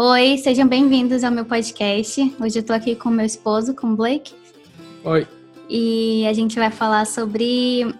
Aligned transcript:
Oi, 0.00 0.38
sejam 0.38 0.68
bem-vindos 0.68 1.24
ao 1.24 1.32
meu 1.32 1.44
podcast. 1.44 2.32
Hoje 2.40 2.60
eu 2.60 2.62
tô 2.62 2.72
aqui 2.72 2.94
com 2.94 3.10
meu 3.10 3.26
esposo, 3.26 3.74
com 3.74 3.88
o 3.88 3.96
Blake. 3.96 4.32
Oi. 5.02 5.26
E 5.68 6.24
a 6.24 6.32
gente 6.32 6.56
vai 6.56 6.70
falar 6.70 7.04
sobre. 7.04 7.92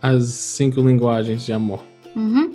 As 0.00 0.26
cinco 0.26 0.80
linguagens 0.82 1.44
de 1.44 1.52
amor. 1.52 1.82
Uhum. 2.14 2.54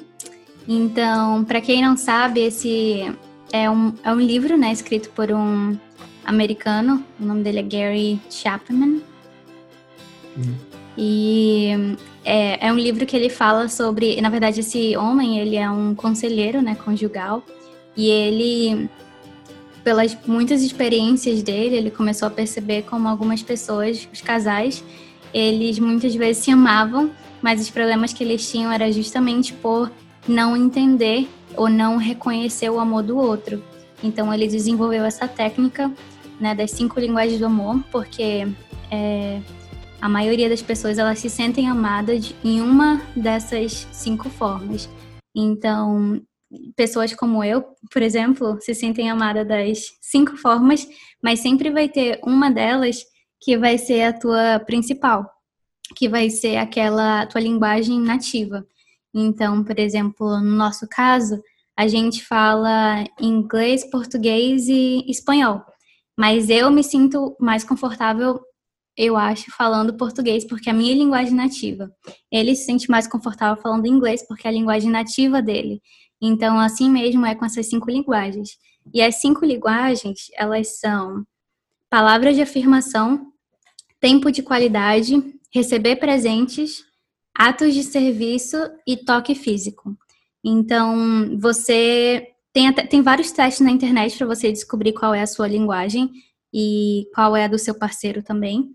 Então, 0.65 1.43
para 1.43 1.59
quem 1.59 1.81
não 1.81 1.97
sabe, 1.97 2.39
esse 2.39 3.13
é 3.51 3.69
um, 3.69 3.93
é 4.05 4.13
um 4.13 4.21
livro, 4.21 4.55
né, 4.55 4.71
escrito 4.71 5.09
por 5.09 5.29
um 5.29 5.77
americano. 6.23 7.03
O 7.19 7.25
nome 7.25 7.43
dele 7.43 7.59
é 7.59 7.63
Gary 7.63 8.21
Chapman. 8.29 9.01
E 10.97 11.97
é, 12.23 12.67
é 12.67 12.71
um 12.71 12.77
livro 12.77 13.05
que 13.05 13.17
ele 13.17 13.29
fala 13.29 13.67
sobre, 13.67 14.21
na 14.21 14.29
verdade, 14.29 14.61
esse 14.61 14.95
homem, 14.95 15.39
ele 15.39 15.57
é 15.57 15.69
um 15.69 15.93
conselheiro, 15.93 16.61
né, 16.61 16.73
conjugal, 16.73 17.43
e 17.95 18.09
ele, 18.09 18.89
pelas 19.83 20.17
muitas 20.25 20.61
experiências 20.61 21.43
dele, 21.43 21.75
ele 21.75 21.91
começou 21.91 22.27
a 22.27 22.31
perceber 22.31 22.83
como 22.83 23.07
algumas 23.07 23.41
pessoas, 23.41 24.07
os 24.11 24.21
casais, 24.21 24.83
eles 25.33 25.79
muitas 25.79 26.13
vezes 26.15 26.43
se 26.43 26.51
amavam, 26.51 27.11
mas 27.41 27.61
os 27.61 27.69
problemas 27.69 28.13
que 28.13 28.23
eles 28.23 28.49
tinham 28.49 28.71
era 28.71 28.91
justamente 28.91 29.53
por 29.53 29.91
não 30.27 30.55
entender 30.55 31.27
ou 31.55 31.69
não 31.69 31.97
reconhecer 31.97 32.69
o 32.69 32.79
amor 32.79 33.03
do 33.03 33.17
outro. 33.17 33.63
Então 34.03 34.33
ele 34.33 34.47
desenvolveu 34.47 35.03
essa 35.05 35.27
técnica, 35.27 35.91
né, 36.39 36.55
das 36.55 36.71
cinco 36.71 36.99
linguagens 36.99 37.39
do 37.39 37.45
amor, 37.45 37.83
porque 37.91 38.47
é, 38.89 39.41
a 40.01 40.09
maioria 40.09 40.49
das 40.49 40.61
pessoas 40.61 40.97
elas 40.97 41.19
se 41.19 41.29
sentem 41.29 41.67
amadas 41.67 42.33
em 42.43 42.61
uma 42.61 43.01
dessas 43.15 43.87
cinco 43.91 44.29
formas. 44.29 44.89
Então, 45.35 46.21
pessoas 46.75 47.13
como 47.13 47.43
eu, 47.43 47.63
por 47.91 48.01
exemplo, 48.01 48.57
se 48.61 48.73
sentem 48.73 49.09
amadas 49.09 49.47
das 49.47 49.79
cinco 50.01 50.37
formas, 50.37 50.87
mas 51.23 51.39
sempre 51.39 51.69
vai 51.69 51.87
ter 51.87 52.19
uma 52.23 52.49
delas 52.49 53.03
que 53.39 53.57
vai 53.57 53.77
ser 53.77 54.03
a 54.03 54.13
tua 54.13 54.59
principal, 54.59 55.29
que 55.95 56.07
vai 56.07 56.29
ser 56.29 56.57
aquela 56.57 57.25
tua 57.25 57.41
linguagem 57.41 57.99
nativa. 57.99 58.65
Então, 59.13 59.63
por 59.63 59.77
exemplo, 59.79 60.39
no 60.39 60.55
nosso 60.55 60.87
caso, 60.87 61.41
a 61.77 61.87
gente 61.87 62.23
fala 62.23 63.03
inglês, 63.19 63.89
português 63.89 64.67
e 64.67 65.03
espanhol. 65.09 65.63
Mas 66.17 66.49
eu 66.49 66.69
me 66.69 66.83
sinto 66.83 67.35
mais 67.39 67.63
confortável 67.63 68.39
eu 68.97 69.15
acho, 69.15 69.49
falando 69.51 69.95
português, 69.95 70.45
porque 70.45 70.69
é 70.69 70.73
a 70.73 70.75
minha 70.75 70.93
linguagem 70.93 71.33
nativa. 71.33 71.91
Ele 72.31 72.55
se 72.55 72.65
sente 72.65 72.89
mais 72.89 73.07
confortável 73.07 73.61
falando 73.61 73.87
inglês, 73.87 74.25
porque 74.27 74.45
é 74.45 74.49
a 74.49 74.53
linguagem 74.53 74.91
nativa 74.91 75.41
dele. 75.41 75.81
Então, 76.21 76.59
assim 76.59 76.89
mesmo 76.89 77.25
é 77.25 77.33
com 77.33 77.45
essas 77.45 77.67
cinco 77.67 77.89
linguagens. 77.89 78.57
E 78.93 79.01
as 79.01 79.15
cinco 79.19 79.45
linguagens, 79.45 80.27
elas 80.35 80.79
são 80.79 81.25
palavras 81.89 82.35
de 82.35 82.41
afirmação, 82.41 83.31
tempo 83.99 84.31
de 84.31 84.43
qualidade, 84.43 85.15
receber 85.53 85.95
presentes, 85.97 86.83
atos 87.33 87.73
de 87.73 87.83
serviço 87.83 88.57
e 88.87 88.97
toque 88.97 89.33
físico. 89.33 89.97
Então, 90.43 91.37
você 91.39 92.27
tem, 92.53 92.71
tem 92.73 93.01
vários 93.01 93.31
testes 93.31 93.65
na 93.65 93.71
internet 93.71 94.17
para 94.17 94.27
você 94.27 94.51
descobrir 94.51 94.93
qual 94.93 95.13
é 95.13 95.21
a 95.21 95.27
sua 95.27 95.47
linguagem 95.47 96.11
e 96.53 97.07
qual 97.15 97.35
é 97.35 97.45
a 97.45 97.47
do 97.47 97.57
seu 97.57 97.75
parceiro 97.75 98.21
também. 98.21 98.69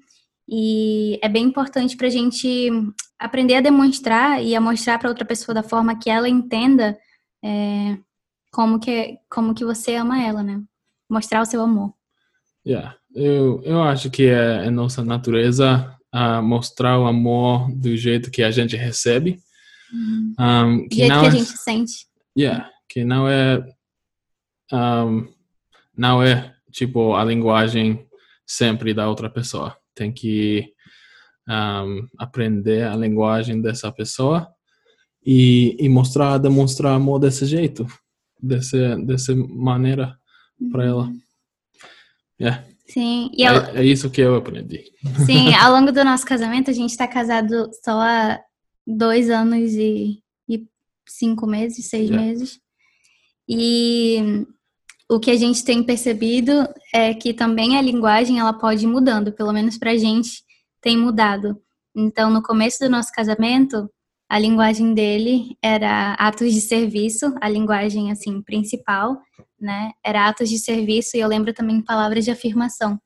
E 0.49 1.19
é 1.23 1.29
bem 1.29 1.45
importante 1.45 1.97
para 1.97 2.07
a 2.07 2.11
gente 2.11 2.71
aprender 3.19 3.57
a 3.57 3.61
demonstrar 3.61 4.43
e 4.43 4.55
a 4.55 4.61
mostrar 4.61 4.99
para 4.99 5.09
outra 5.09 5.25
pessoa 5.25 5.55
da 5.55 5.63
forma 5.63 5.99
que 5.99 6.09
ela 6.09 6.29
entenda 6.29 6.97
é, 7.47 7.99
como, 8.51 8.81
que, 8.81 9.19
como 9.31 9.55
que 9.55 9.65
você 9.65 9.95
ama 9.95 10.21
ela, 10.23 10.43
né? 10.43 10.61
Mostrar 11.09 11.43
o 11.43 11.47
seu 11.47 11.63
amor. 11.63 11.95
Yeah. 12.67 12.97
Eu, 13.15 13.63
eu 13.63 13.83
acho 13.83 14.11
que 14.11 14.25
é, 14.25 14.67
é 14.67 14.71
nossa 14.71 15.05
natureza 15.05 15.97
a 16.11 16.43
mostrar 16.43 16.99
o 16.99 17.07
amor 17.07 17.71
do 17.71 17.97
jeito 17.97 18.31
que 18.31 18.43
a 18.43 18.51
gente 18.51 18.77
recebe. 18.77 19.39
Uhum. 19.93 20.35
Um, 20.39 20.89
que 20.89 21.07
não 21.07 21.21
que 21.21 21.27
a 21.27 21.29
é, 21.29 21.33
gente 21.33 21.59
sente. 21.59 22.07
Yeah, 22.37 22.71
que 22.89 23.05
não 23.05 23.29
é 23.29 23.65
um, 24.73 25.33
não 25.97 26.23
é 26.23 26.55
tipo 26.73 27.15
a 27.15 27.25
linguagem 27.25 28.07
sempre 28.45 28.93
da 28.93 29.09
outra 29.09 29.31
pessoa 29.31 29.77
tem 29.95 30.13
que 30.13 30.73
um, 31.49 32.07
aprender 32.19 32.87
a 32.87 32.95
linguagem 32.95 33.61
dessa 33.61 33.91
pessoa 33.91 34.47
e, 35.27 35.77
e 35.81 35.89
mostrar, 35.89 36.39
demonstrar 36.39 36.95
amor 36.95 37.19
desse 37.19 37.45
jeito, 37.45 37.85
desse, 38.41 38.97
dessa 39.05 39.35
maneira 39.35 40.17
para 40.71 40.85
ela. 40.85 41.05
Uhum. 41.07 41.21
Yeah. 42.41 42.65
Sim, 42.87 43.31
e 43.35 43.45
é, 43.45 43.81
é, 43.81 43.85
isso 43.85 44.09
que 44.09 44.21
eu 44.21 44.37
aprendi. 44.37 44.85
Sim, 45.25 45.53
ao 45.61 45.73
longo 45.73 45.91
do 45.91 46.05
nosso 46.05 46.25
casamento, 46.25 46.71
a 46.71 46.75
gente 46.75 46.91
está 46.91 47.09
casado 47.09 47.69
só 47.85 48.01
há 48.01 48.41
dois 48.87 49.29
anos 49.29 49.73
e, 49.73 50.23
e 50.49 50.65
cinco 51.09 51.47
meses, 51.47 51.89
seis 51.89 52.09
yeah. 52.09 52.25
meses. 52.25 52.61
E 53.49 54.47
o 55.11 55.19
que 55.19 55.33
a 55.33 55.37
gente 55.37 55.65
tem 55.65 55.83
percebido 55.83 56.69
é 56.95 57.13
que 57.15 57.35
também 57.35 57.77
a 57.77 57.83
linguagem 57.83 58.39
ela 58.39 58.53
pode 58.53 58.85
ir 58.85 58.89
mudando, 58.89 59.33
pelo 59.33 59.53
menos 59.53 59.77
para 59.77 59.91
a 59.91 59.97
gente 59.97 60.45
tem 60.81 60.97
mudado. 60.97 61.61
Então, 61.95 62.31
no 62.31 62.43
começo 62.43 62.79
do 62.79 62.91
nosso 62.91 63.11
casamento, 63.11 63.91
a 64.29 64.39
linguagem 64.39 64.93
dele 64.93 65.57
era 65.63 66.15
atos 66.15 66.53
de 66.53 66.61
serviço, 66.61 67.35
a 67.41 67.49
linguagem 67.49 68.11
assim 68.11 68.43
principal, 68.43 69.21
né? 69.61 69.93
Era 70.05 70.29
atos 70.29 70.49
de 70.49 70.59
serviço 70.59 71.17
e 71.17 71.21
eu 71.21 71.29
lembro 71.29 71.53
também 71.55 71.81
palavras 71.81 72.25
de 72.25 72.31
afirmação. 72.31 73.01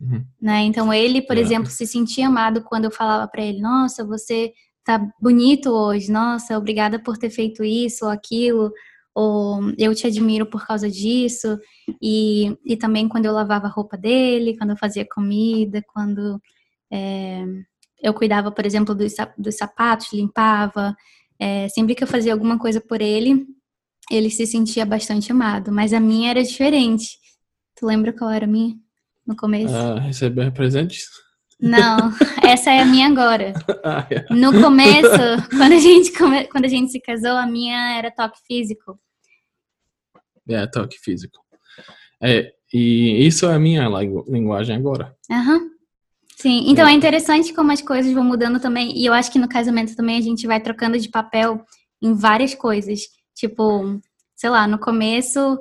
Uhum. 0.00 0.24
Né? 0.40 0.62
Então 0.62 0.92
ele, 0.92 1.22
por 1.22 1.36
exemplo, 1.36 1.70
se 1.70 1.86
sentia 1.86 2.28
amado 2.28 2.62
quando 2.62 2.86
eu 2.86 2.90
falava 2.90 3.28
para 3.28 3.42
ele: 3.42 3.60
"Nossa, 3.60 4.04
você 4.04 4.52
tá 4.84 4.98
bonito 5.20 5.70
hoje. 5.70 6.10
Nossa, 6.10 6.58
obrigada 6.58 6.98
por 6.98 7.16
ter 7.18 7.30
feito 7.30 7.64
isso 7.64 8.04
ou 8.04 8.10
aquilo." 8.10 8.72
ou 9.20 9.72
eu 9.76 9.92
te 9.96 10.06
admiro 10.06 10.46
por 10.46 10.64
causa 10.64 10.88
disso, 10.88 11.58
e, 12.00 12.56
e 12.64 12.76
também 12.76 13.08
quando 13.08 13.24
eu 13.24 13.32
lavava 13.32 13.66
a 13.66 13.70
roupa 13.70 13.96
dele, 13.96 14.56
quando 14.56 14.70
eu 14.70 14.76
fazia 14.76 15.04
comida, 15.04 15.82
quando 15.92 16.40
é, 16.88 17.44
eu 18.02 18.14
cuidava, 18.14 18.50
por 18.50 18.64
exemplo, 18.64 18.94
dos, 18.94 19.14
dos 19.36 19.56
sapatos, 19.56 20.12
limpava, 20.12 20.96
é, 21.38 21.68
sempre 21.68 21.94
que 21.94 22.02
eu 22.02 22.08
fazia 22.08 22.32
alguma 22.32 22.58
coisa 22.58 22.80
por 22.80 23.00
ele, 23.00 23.46
ele 24.10 24.30
se 24.30 24.46
sentia 24.46 24.84
bastante 24.84 25.30
amado, 25.30 25.70
mas 25.70 25.92
a 25.92 26.00
minha 26.00 26.30
era 26.30 26.42
diferente. 26.42 27.18
Tu 27.76 27.86
lembra 27.86 28.12
qual 28.12 28.30
era 28.30 28.44
a 28.44 28.48
minha 28.48 28.74
no 29.26 29.36
começo? 29.36 29.74
Ah, 29.74 30.00
receber 30.00 30.52
presentes? 30.52 31.06
Não, 31.60 32.12
essa 32.42 32.70
é 32.70 32.80
a 32.80 32.84
minha 32.84 33.08
agora. 33.08 33.52
ah, 33.84 34.06
é. 34.10 34.32
No 34.32 34.52
começo, 34.60 35.48
quando 35.50 35.72
a, 35.72 35.78
gente, 35.78 36.12
quando 36.50 36.64
a 36.64 36.68
gente 36.68 36.90
se 36.90 37.00
casou, 37.00 37.36
a 37.36 37.46
minha 37.46 37.98
era 37.98 38.10
toque 38.10 38.38
físico. 38.46 38.98
É, 40.48 40.66
toque 40.66 40.98
físico. 40.98 41.38
É, 42.22 42.52
e 42.72 43.26
isso 43.26 43.46
é 43.46 43.54
a 43.54 43.58
minha 43.58 43.88
linguagem 44.26 44.76
agora. 44.76 45.14
Uhum. 45.30 45.77
Sim, 46.40 46.64
então 46.68 46.86
é. 46.86 46.92
é 46.92 46.94
interessante 46.94 47.52
como 47.52 47.72
as 47.72 47.82
coisas 47.82 48.12
vão 48.12 48.22
mudando 48.22 48.60
também. 48.60 48.96
E 48.96 49.04
eu 49.04 49.12
acho 49.12 49.30
que 49.30 49.40
no 49.40 49.48
casamento 49.48 49.96
também 49.96 50.16
a 50.16 50.20
gente 50.20 50.46
vai 50.46 50.60
trocando 50.60 50.98
de 50.98 51.08
papel 51.08 51.64
em 52.00 52.14
várias 52.14 52.54
coisas. 52.54 53.00
Tipo, 53.34 54.00
sei 54.36 54.48
lá, 54.48 54.66
no 54.66 54.78
começo 54.78 55.58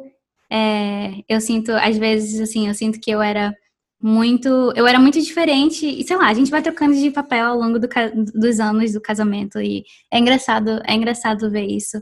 é, 0.52 1.24
eu 1.28 1.42
sinto, 1.42 1.72
às 1.72 1.98
vezes, 1.98 2.40
assim, 2.40 2.68
eu 2.68 2.76
sinto 2.76 3.00
que 3.00 3.10
eu 3.10 3.22
era 3.22 3.54
muito. 4.00 4.72
Eu 4.76 4.86
era 4.86 5.00
muito 5.00 5.20
diferente. 5.20 5.86
E 5.86 6.04
sei 6.04 6.16
lá, 6.16 6.28
a 6.28 6.34
gente 6.34 6.52
vai 6.52 6.62
trocando 6.62 6.96
de 6.96 7.10
papel 7.10 7.48
ao 7.48 7.58
longo 7.58 7.80
do, 7.80 7.90
dos 8.36 8.60
anos 8.60 8.94
do 8.94 9.02
casamento. 9.02 9.60
E 9.60 9.84
é 10.12 10.20
engraçado, 10.20 10.80
é 10.86 10.94
engraçado 10.94 11.50
ver 11.50 11.66
isso. 11.66 12.00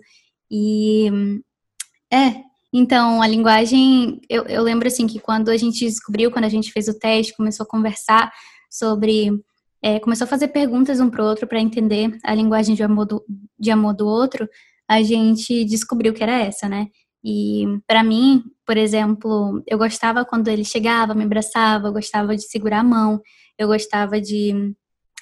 E 0.52 1.09
é, 2.12 2.35
então, 2.74 3.22
a 3.22 3.28
linguagem, 3.28 4.20
eu, 4.29 4.44
eu 4.47 4.61
lembro 4.61 4.85
assim 4.85 5.08
que 5.08 5.17
quando 5.17 5.50
a 5.50 5.55
gente 5.55 5.85
descobriu, 5.85 6.29
quando 6.29 6.44
a 6.44 6.50
gente 6.50 6.73
fez 6.73 6.90
o 6.90 7.00
teste, 7.00 7.35
começou 7.35 7.64
a 7.64 7.70
conversar 7.70 8.29
sobre 8.78 9.32
é, 9.82 10.00
começou 10.00 10.26
a 10.26 10.28
fazer 10.28 10.48
perguntas 10.48 11.00
um 11.00 11.10
para 11.10 11.24
o 11.24 11.28
outro 11.28 11.48
para 11.48 11.60
entender 11.60 12.18
a 12.24 12.34
linguagem 12.34 12.76
de 12.76 12.84
amor, 12.84 13.06
do, 13.06 13.24
de 13.60 13.70
amor 13.70 13.94
do 13.94 14.08
outro, 14.08 14.50
a 14.88 15.02
gente 15.02 15.64
descobriu 15.66 16.14
que 16.14 16.24
era 16.24 16.40
essa, 16.40 16.68
né? 16.68 16.88
E 17.24 17.66
para 17.88 18.04
mim, 18.04 18.44
por 18.66 18.78
exemplo, 18.78 19.64
eu 19.68 19.78
gostava 19.78 20.24
quando 20.26 20.48
ele 20.48 20.64
chegava, 20.64 21.16
me 21.16 21.24
abraçava, 21.24 21.88
eu 21.88 21.94
gostava 21.94 22.36
de 22.36 22.44
segurar 22.44 22.80
a 22.80 22.84
mão, 22.84 23.22
eu 23.58 23.68
gostava 23.68 24.22
de 24.22 24.74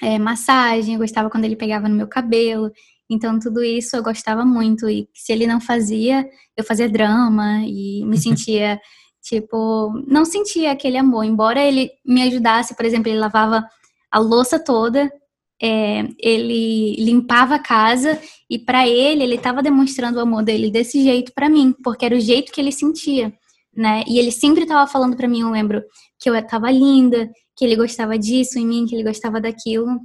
é, 0.01 0.19
massagem, 0.19 0.95
eu 0.95 0.99
gostava 0.99 1.29
quando 1.29 1.45
ele 1.45 1.55
pegava 1.55 1.87
no 1.87 1.95
meu 1.95 2.07
cabelo. 2.07 2.71
Então, 3.09 3.39
tudo 3.39 3.63
isso 3.63 3.95
eu 3.95 4.03
gostava 4.03 4.43
muito. 4.43 4.89
E 4.89 5.07
se 5.13 5.31
ele 5.31 5.47
não 5.47 5.61
fazia, 5.61 6.27
eu 6.57 6.63
fazia 6.63 6.89
drama 6.89 7.61
e 7.65 8.03
me 8.05 8.17
sentia, 8.19 8.79
tipo, 9.23 9.91
não 10.05 10.25
sentia 10.25 10.71
aquele 10.71 10.97
amor. 10.97 11.23
Embora 11.23 11.63
ele 11.63 11.89
me 12.05 12.21
ajudasse, 12.23 12.75
por 12.75 12.85
exemplo, 12.85 13.09
ele 13.09 13.19
lavava 13.19 13.65
a 14.11 14.19
louça 14.19 14.59
toda, 14.59 15.11
é, 15.61 16.05
ele 16.19 16.95
limpava 16.97 17.55
a 17.55 17.59
casa 17.59 18.19
e 18.49 18.59
para 18.59 18.87
ele 18.87 19.23
ele 19.23 19.35
estava 19.35 19.63
demonstrando 19.63 20.17
o 20.17 20.21
amor 20.21 20.43
dele 20.43 20.69
desse 20.69 21.01
jeito 21.01 21.31
para 21.33 21.49
mim, 21.49 21.73
porque 21.83 22.05
era 22.05 22.15
o 22.15 22.19
jeito 22.19 22.51
que 22.51 22.59
ele 22.59 22.71
sentia, 22.71 23.33
né? 23.75 24.03
E 24.07 24.19
ele 24.19 24.31
sempre 24.31 24.63
estava 24.63 24.85
falando 24.91 25.15
para 25.15 25.27
mim, 25.27 25.41
eu 25.41 25.49
lembro, 25.49 25.81
que 26.19 26.29
eu 26.29 26.35
estava 26.35 26.69
linda, 26.69 27.31
que 27.55 27.63
ele 27.63 27.75
gostava 27.75 28.19
disso 28.19 28.59
em 28.59 28.67
mim, 28.67 28.85
que 28.85 28.93
ele 28.93 29.03
gostava 29.03 29.39
daquilo. 29.39 29.99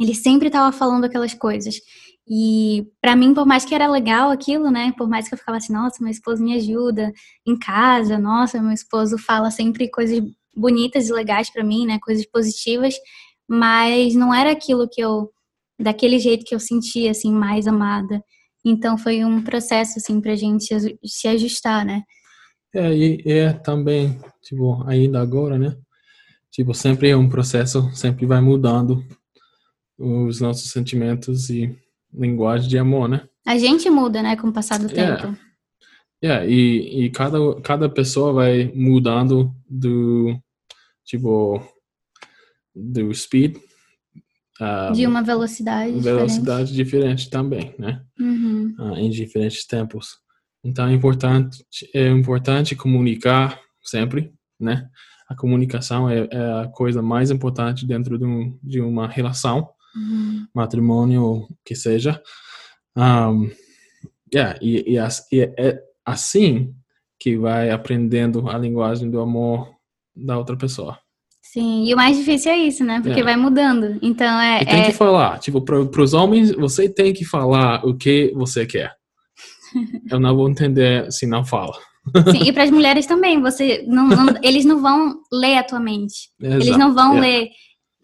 Ele 0.00 0.14
sempre 0.14 0.48
estava 0.48 0.72
falando 0.72 1.04
aquelas 1.04 1.34
coisas. 1.34 1.80
E 2.28 2.86
para 3.00 3.16
mim, 3.16 3.34
por 3.34 3.46
mais 3.46 3.64
que 3.64 3.74
era 3.74 3.90
legal 3.90 4.30
aquilo, 4.30 4.70
né? 4.70 4.92
Por 4.96 5.08
mais 5.08 5.28
que 5.28 5.34
eu 5.34 5.38
ficava 5.38 5.58
assim, 5.58 5.72
nossa, 5.72 6.02
meu 6.02 6.10
esposo 6.10 6.42
me 6.42 6.54
ajuda 6.54 7.12
em 7.46 7.58
casa, 7.58 8.18
nossa, 8.18 8.62
meu 8.62 8.72
esposo 8.72 9.18
fala 9.18 9.50
sempre 9.50 9.90
coisas 9.90 10.22
bonitas 10.54 11.08
e 11.08 11.12
legais 11.12 11.50
para 11.50 11.64
mim, 11.64 11.86
né? 11.86 11.98
Coisas 12.00 12.24
positivas 12.26 12.94
mas 13.52 14.14
não 14.14 14.32
era 14.32 14.50
aquilo 14.50 14.88
que 14.88 15.00
eu 15.00 15.30
daquele 15.78 16.18
jeito 16.18 16.44
que 16.44 16.54
eu 16.54 16.60
sentia 16.60 17.10
assim 17.10 17.30
mais 17.30 17.66
amada. 17.66 18.24
Então 18.64 18.96
foi 18.96 19.24
um 19.24 19.42
processo 19.42 19.98
assim 19.98 20.20
pra 20.20 20.34
gente 20.34 20.74
se 21.04 21.28
ajustar, 21.28 21.84
né? 21.84 22.02
É, 22.74 22.94
e 22.94 23.22
é 23.26 23.52
também, 23.52 24.18
tipo, 24.42 24.82
ainda 24.86 25.20
agora, 25.20 25.58
né? 25.58 25.76
Tipo, 26.50 26.72
sempre 26.72 27.10
é 27.10 27.16
um 27.16 27.28
processo, 27.28 27.90
sempre 27.94 28.24
vai 28.24 28.40
mudando 28.40 29.04
os 29.98 30.40
nossos 30.40 30.70
sentimentos 30.70 31.50
e 31.50 31.76
linguagem 32.12 32.68
de 32.68 32.78
amor, 32.78 33.08
né? 33.08 33.26
A 33.46 33.58
gente 33.58 33.88
muda, 33.90 34.22
né, 34.22 34.36
com 34.36 34.48
o 34.48 34.52
passar 34.52 34.78
do 34.78 34.86
é. 34.86 34.88
tempo. 34.88 35.36
É, 36.22 36.48
e, 36.48 37.06
e 37.06 37.10
cada, 37.10 37.60
cada 37.62 37.88
pessoa 37.88 38.32
vai 38.32 38.70
mudando 38.74 39.52
do, 39.68 40.38
tipo, 41.04 41.60
do 42.74 43.12
speed. 43.12 43.56
Um, 44.60 44.92
de 44.92 45.06
uma 45.06 45.22
velocidade 45.22 45.98
velocidade 45.98 46.72
diferente, 46.72 47.24
diferente 47.24 47.30
também, 47.30 47.74
né? 47.76 48.02
Uhum. 48.20 48.72
Uh, 48.78 48.94
em 48.98 49.10
diferentes 49.10 49.66
tempos. 49.66 50.18
Então 50.62 50.86
é 50.86 50.92
importante 50.92 51.64
é 51.92 52.08
importante 52.08 52.76
comunicar 52.76 53.58
sempre, 53.82 54.32
né? 54.60 54.88
A 55.28 55.34
comunicação 55.34 56.08
é, 56.08 56.28
é 56.30 56.62
a 56.62 56.68
coisa 56.68 57.02
mais 57.02 57.30
importante 57.30 57.86
dentro 57.86 58.18
de, 58.18 58.24
um, 58.24 58.56
de 58.62 58.80
uma 58.80 59.08
relação, 59.08 59.68
uhum. 59.94 60.46
matrimônio 60.54 61.46
que 61.64 61.74
seja. 61.74 62.20
Um, 62.96 63.50
yeah, 64.32 64.58
e, 64.60 64.96
e, 64.96 65.36
e 65.36 65.40
é 65.42 65.82
assim 66.04 66.74
que 67.18 67.36
vai 67.36 67.70
aprendendo 67.70 68.48
a 68.48 68.58
linguagem 68.58 69.10
do 69.10 69.20
amor 69.20 69.70
da 70.14 70.36
outra 70.36 70.56
pessoa. 70.56 70.98
Sim, 71.52 71.84
e 71.84 71.92
o 71.92 71.96
mais 71.96 72.16
difícil 72.16 72.50
é 72.50 72.56
isso, 72.56 72.82
né? 72.82 73.00
Porque 73.02 73.20
é. 73.20 73.22
vai 73.22 73.36
mudando. 73.36 73.98
Então 74.00 74.40
é. 74.40 74.62
E 74.62 74.66
tem 74.66 74.80
é... 74.80 74.86
que 74.86 74.92
falar. 74.92 75.38
Tipo, 75.38 75.60
para 75.60 76.02
os 76.02 76.14
homens, 76.14 76.50
você 76.52 76.88
tem 76.88 77.12
que 77.12 77.26
falar 77.26 77.84
o 77.84 77.94
que 77.94 78.32
você 78.34 78.64
quer. 78.64 78.94
Eu 80.10 80.18
não 80.18 80.34
vou 80.34 80.48
entender 80.48 81.12
se 81.12 81.26
não 81.26 81.44
fala. 81.44 81.74
Sim, 82.30 82.48
e 82.48 82.52
para 82.52 82.64
as 82.64 82.70
mulheres 82.70 83.06
também. 83.06 83.40
Você 83.42 83.84
não, 83.86 84.08
não, 84.08 84.34
eles 84.42 84.64
não 84.64 84.80
vão 84.80 85.14
ler 85.30 85.58
a 85.58 85.62
tua 85.62 85.78
mente. 85.78 86.30
Exato. 86.40 86.64
Eles 86.64 86.78
não 86.78 86.94
vão 86.94 87.18
é. 87.18 87.20
ler. 87.20 87.48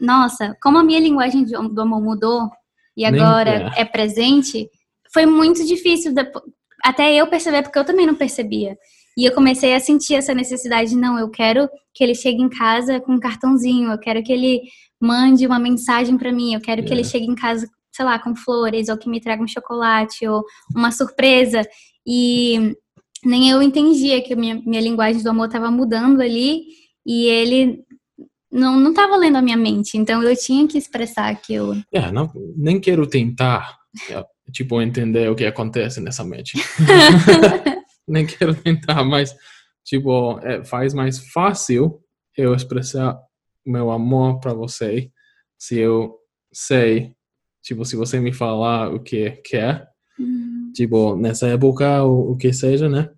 Nossa, 0.01 0.57
como 0.63 0.79
a 0.79 0.85
minha 0.85 1.01
linguagem 1.01 1.45
do 1.45 1.81
amor 1.81 2.01
mudou 2.01 2.51
e 2.97 3.05
agora 3.05 3.73
é. 3.77 3.83
é 3.83 3.85
presente, 3.85 4.69
foi 5.13 5.27
muito 5.27 5.65
difícil. 5.65 6.13
Até 6.85 7.15
eu 7.15 7.27
perceber, 7.27 7.63
porque 7.63 7.79
eu 7.79 7.85
também 7.85 8.07
não 8.07 8.15
percebia. 8.15 8.77
E 9.17 9.25
eu 9.25 9.33
comecei 9.33 9.75
a 9.75 9.81
sentir 9.81 10.15
essa 10.15 10.33
necessidade, 10.33 10.95
não, 10.95 11.19
eu 11.19 11.29
quero 11.29 11.69
que 11.93 12.05
ele 12.05 12.15
chegue 12.15 12.41
em 12.41 12.49
casa 12.49 13.01
com 13.01 13.15
um 13.15 13.19
cartãozinho, 13.19 13.91
eu 13.91 13.99
quero 13.99 14.23
que 14.23 14.33
ele 14.33 14.63
mande 15.01 15.45
uma 15.45 15.59
mensagem 15.59 16.17
para 16.17 16.33
mim, 16.33 16.55
eu 16.55 16.61
quero 16.61 16.85
que 16.85 16.93
ele 16.93 17.01
é. 17.01 17.05
chegue 17.05 17.27
em 17.27 17.35
casa, 17.35 17.69
sei 17.91 18.05
lá, 18.05 18.17
com 18.21 18.37
flores, 18.37 18.89
ou 18.89 18.97
que 18.97 19.09
me 19.09 19.21
traga 19.21 19.43
um 19.43 19.49
chocolate, 19.49 20.27
ou 20.29 20.45
uma 20.73 20.93
surpresa. 20.93 21.67
E 22.07 22.77
nem 23.25 23.51
eu 23.51 23.61
entendia 23.61 24.23
que 24.23 24.35
a 24.35 24.37
minha, 24.37 24.55
minha 24.65 24.81
linguagem 24.81 25.21
do 25.21 25.31
amor 25.31 25.47
estava 25.47 25.69
mudando 25.69 26.21
ali, 26.21 26.63
e 27.05 27.25
ele 27.27 27.85
não 28.51 28.79
não 28.79 28.91
estava 28.91 29.17
lendo 29.17 29.37
a 29.37 29.43
minha 29.43 29.57
mente, 29.57 29.97
então 29.97 30.23
eu 30.23 30.37
tinha 30.37 30.67
que 30.67 30.79
expressar 30.79 31.29
aquilo. 31.29 31.75
É, 31.93 32.11
não, 32.11 32.31
nem 32.57 32.81
quero 32.81 33.07
tentar, 33.07 33.79
é, 34.11 34.25
tipo, 34.53 34.81
entender 34.81 35.31
o 35.31 35.35
que 35.35 35.45
acontece 35.45 36.01
nessa 36.01 36.25
mente. 36.25 36.59
nem 38.09 38.27
quero 38.27 38.55
tentar, 38.55 39.05
mas 39.05 39.35
tipo, 39.85 40.39
é, 40.41 40.63
faz 40.65 40.93
mais 40.93 41.19
fácil 41.33 42.01
eu 42.37 42.55
expressar 42.55 43.19
meu 43.65 43.91
amor 43.91 44.39
para 44.39 44.53
você 44.53 45.11
se 45.59 45.79
eu 45.79 46.17
sei, 46.53 47.15
tipo, 47.63 47.85
se 47.85 47.97
você 47.97 48.21
me 48.21 48.33
falar 48.33 48.95
o 48.95 49.03
que 49.03 49.31
quer, 49.45 49.89
uhum. 50.19 50.73
tipo, 50.75 51.17
nessa 51.17 51.49
época, 51.49 52.05
o, 52.05 52.33
o 52.33 52.37
que 52.37 52.53
seja, 52.53 52.89
né? 52.89 53.11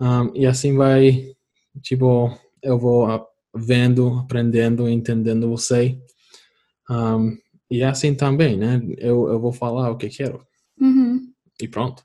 Um, 0.00 0.34
e 0.34 0.46
assim 0.46 0.74
vai, 0.74 1.32
tipo, 1.82 2.36
eu 2.62 2.78
vou 2.78 3.06
vendo, 3.56 4.18
aprendendo, 4.18 4.88
entendendo 4.88 5.48
você. 5.48 5.98
Um, 6.90 7.36
e 7.70 7.82
assim 7.82 8.14
também, 8.14 8.56
né? 8.56 8.80
Eu, 8.98 9.28
eu 9.28 9.40
vou 9.40 9.52
falar 9.52 9.90
o 9.90 9.96
que 9.96 10.08
quero. 10.08 10.46
Uhum. 10.80 11.32
E 11.60 11.66
pronto. 11.66 12.04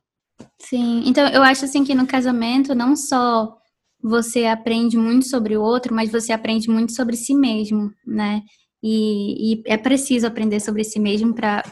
Sim, 0.60 1.04
então 1.06 1.28
eu 1.28 1.44
acho 1.44 1.66
assim 1.66 1.84
que 1.84 1.94
no 1.94 2.08
casamento 2.08 2.74
não 2.74 2.96
só 2.96 3.58
você 4.02 4.46
aprende 4.46 4.98
muito 4.98 5.28
sobre 5.28 5.56
o 5.56 5.62
outro, 5.62 5.94
mas 5.94 6.12
você 6.12 6.34
aprende 6.34 6.70
muito 6.70 6.94
sobre 6.94 7.16
si 7.16 7.36
mesmo, 7.36 7.92
né? 8.06 8.42
E, 8.82 9.54
e 9.54 9.64
é 9.66 9.78
preciso 9.78 10.26
aprender 10.26 10.60
sobre 10.60 10.84
si 10.84 11.00
mesmo 11.00 11.36
para 11.36 11.64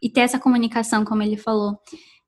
e 0.00 0.08
ter 0.08 0.20
essa 0.20 0.38
comunicação, 0.38 1.04
como 1.04 1.22
ele 1.22 1.36
falou. 1.36 1.76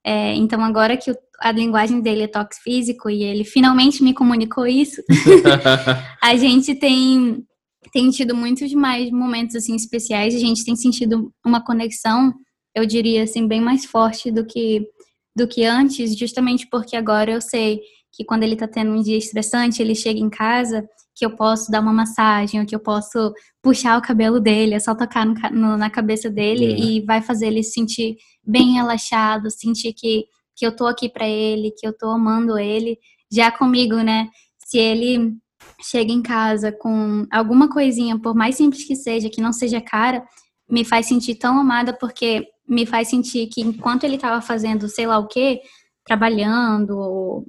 É, 0.05 0.35
então 0.35 0.63
agora 0.65 0.97
que 0.97 1.11
o, 1.11 1.17
a 1.41 1.53
linguagem 1.53 2.01
dele 2.01 2.23
é 2.23 2.27
toque 2.27 2.57
físico 2.63 3.11
e 3.11 3.23
ele 3.23 3.45
finalmente 3.45 4.03
me 4.03 4.15
comunicou 4.15 4.67
isso, 4.67 5.03
a 6.23 6.37
gente 6.37 6.75
tem 6.75 7.45
tem 7.93 8.11
tido 8.11 8.35
muitos 8.35 8.73
mais 8.73 9.11
momentos 9.11 9.57
assim 9.57 9.75
especiais. 9.75 10.35
A 10.35 10.39
gente 10.39 10.65
tem 10.65 10.77
sentido 10.77 11.33
uma 11.45 11.65
conexão, 11.65 12.33
eu 12.75 12.87
diria 12.87 13.25
assim, 13.25 13.49
bem 13.49 13.61
mais 13.61 13.85
forte 13.85 14.31
do 14.31 14.45
que 14.45 14.87
do 15.35 15.47
que 15.47 15.65
antes, 15.65 16.17
justamente 16.17 16.67
porque 16.69 16.97
agora 16.97 17.31
eu 17.31 17.41
sei 17.41 17.81
que 18.13 18.25
quando 18.25 18.43
ele 18.43 18.57
tá 18.57 18.67
tendo 18.67 18.91
um 18.91 19.03
dia 19.03 19.17
estressante, 19.17 19.81
ele 19.81 19.95
chega 19.95 20.19
em 20.19 20.29
casa, 20.29 20.87
que 21.21 21.27
eu 21.27 21.37
posso 21.37 21.71
dar 21.71 21.83
uma 21.83 21.93
massagem, 21.93 22.59
ou 22.59 22.67
que 22.67 22.75
eu 22.75 22.81
posso 22.81 23.35
puxar 23.63 23.99
o 23.99 24.03
cabelo 24.03 24.41
dele, 24.41 24.73
é 24.75 24.79
só 24.79 24.95
tocar 24.95 25.27
no, 25.27 25.35
no, 25.53 25.77
na 25.77 25.91
cabeça 25.91 26.31
dele 26.31 26.65
yeah. 26.65 26.83
e 26.83 27.01
vai 27.05 27.21
fazer 27.21 27.49
ele 27.49 27.63
se 27.63 27.73
sentir 27.73 28.17
bem 28.43 28.73
relaxado, 28.73 29.51
sentir 29.51 29.93
que, 29.93 30.25
que 30.57 30.67
eu 30.67 30.75
tô 30.75 30.87
aqui 30.87 31.11
para 31.11 31.29
ele, 31.29 31.75
que 31.77 31.87
eu 31.87 31.93
tô 31.93 32.09
amando 32.09 32.59
ele. 32.59 32.99
Já 33.31 33.51
comigo, 33.53 33.97
né? 33.97 34.31
Se 34.65 34.79
ele 34.79 35.37
chega 35.83 36.11
em 36.11 36.23
casa 36.23 36.73
com 36.73 37.27
alguma 37.31 37.69
coisinha, 37.69 38.19
por 38.19 38.35
mais 38.35 38.55
simples 38.55 38.85
que 38.85 38.97
seja, 38.97 39.29
que 39.29 39.43
não 39.43 39.53
seja 39.53 39.79
cara, 39.79 40.25
me 40.71 40.87
faz 40.87 41.05
sentir 41.05 41.35
tão 41.35 41.59
amada 41.59 41.93
porque 41.93 42.47
me 42.67 42.87
faz 42.87 43.09
sentir 43.09 43.47
que 43.49 43.61
enquanto 43.61 44.05
ele 44.05 44.15
estava 44.15 44.41
fazendo 44.41 44.89
sei 44.89 45.07
lá 45.07 45.19
o 45.19 45.27
que, 45.27 45.61
trabalhando 46.03 46.97
ou 46.97 47.45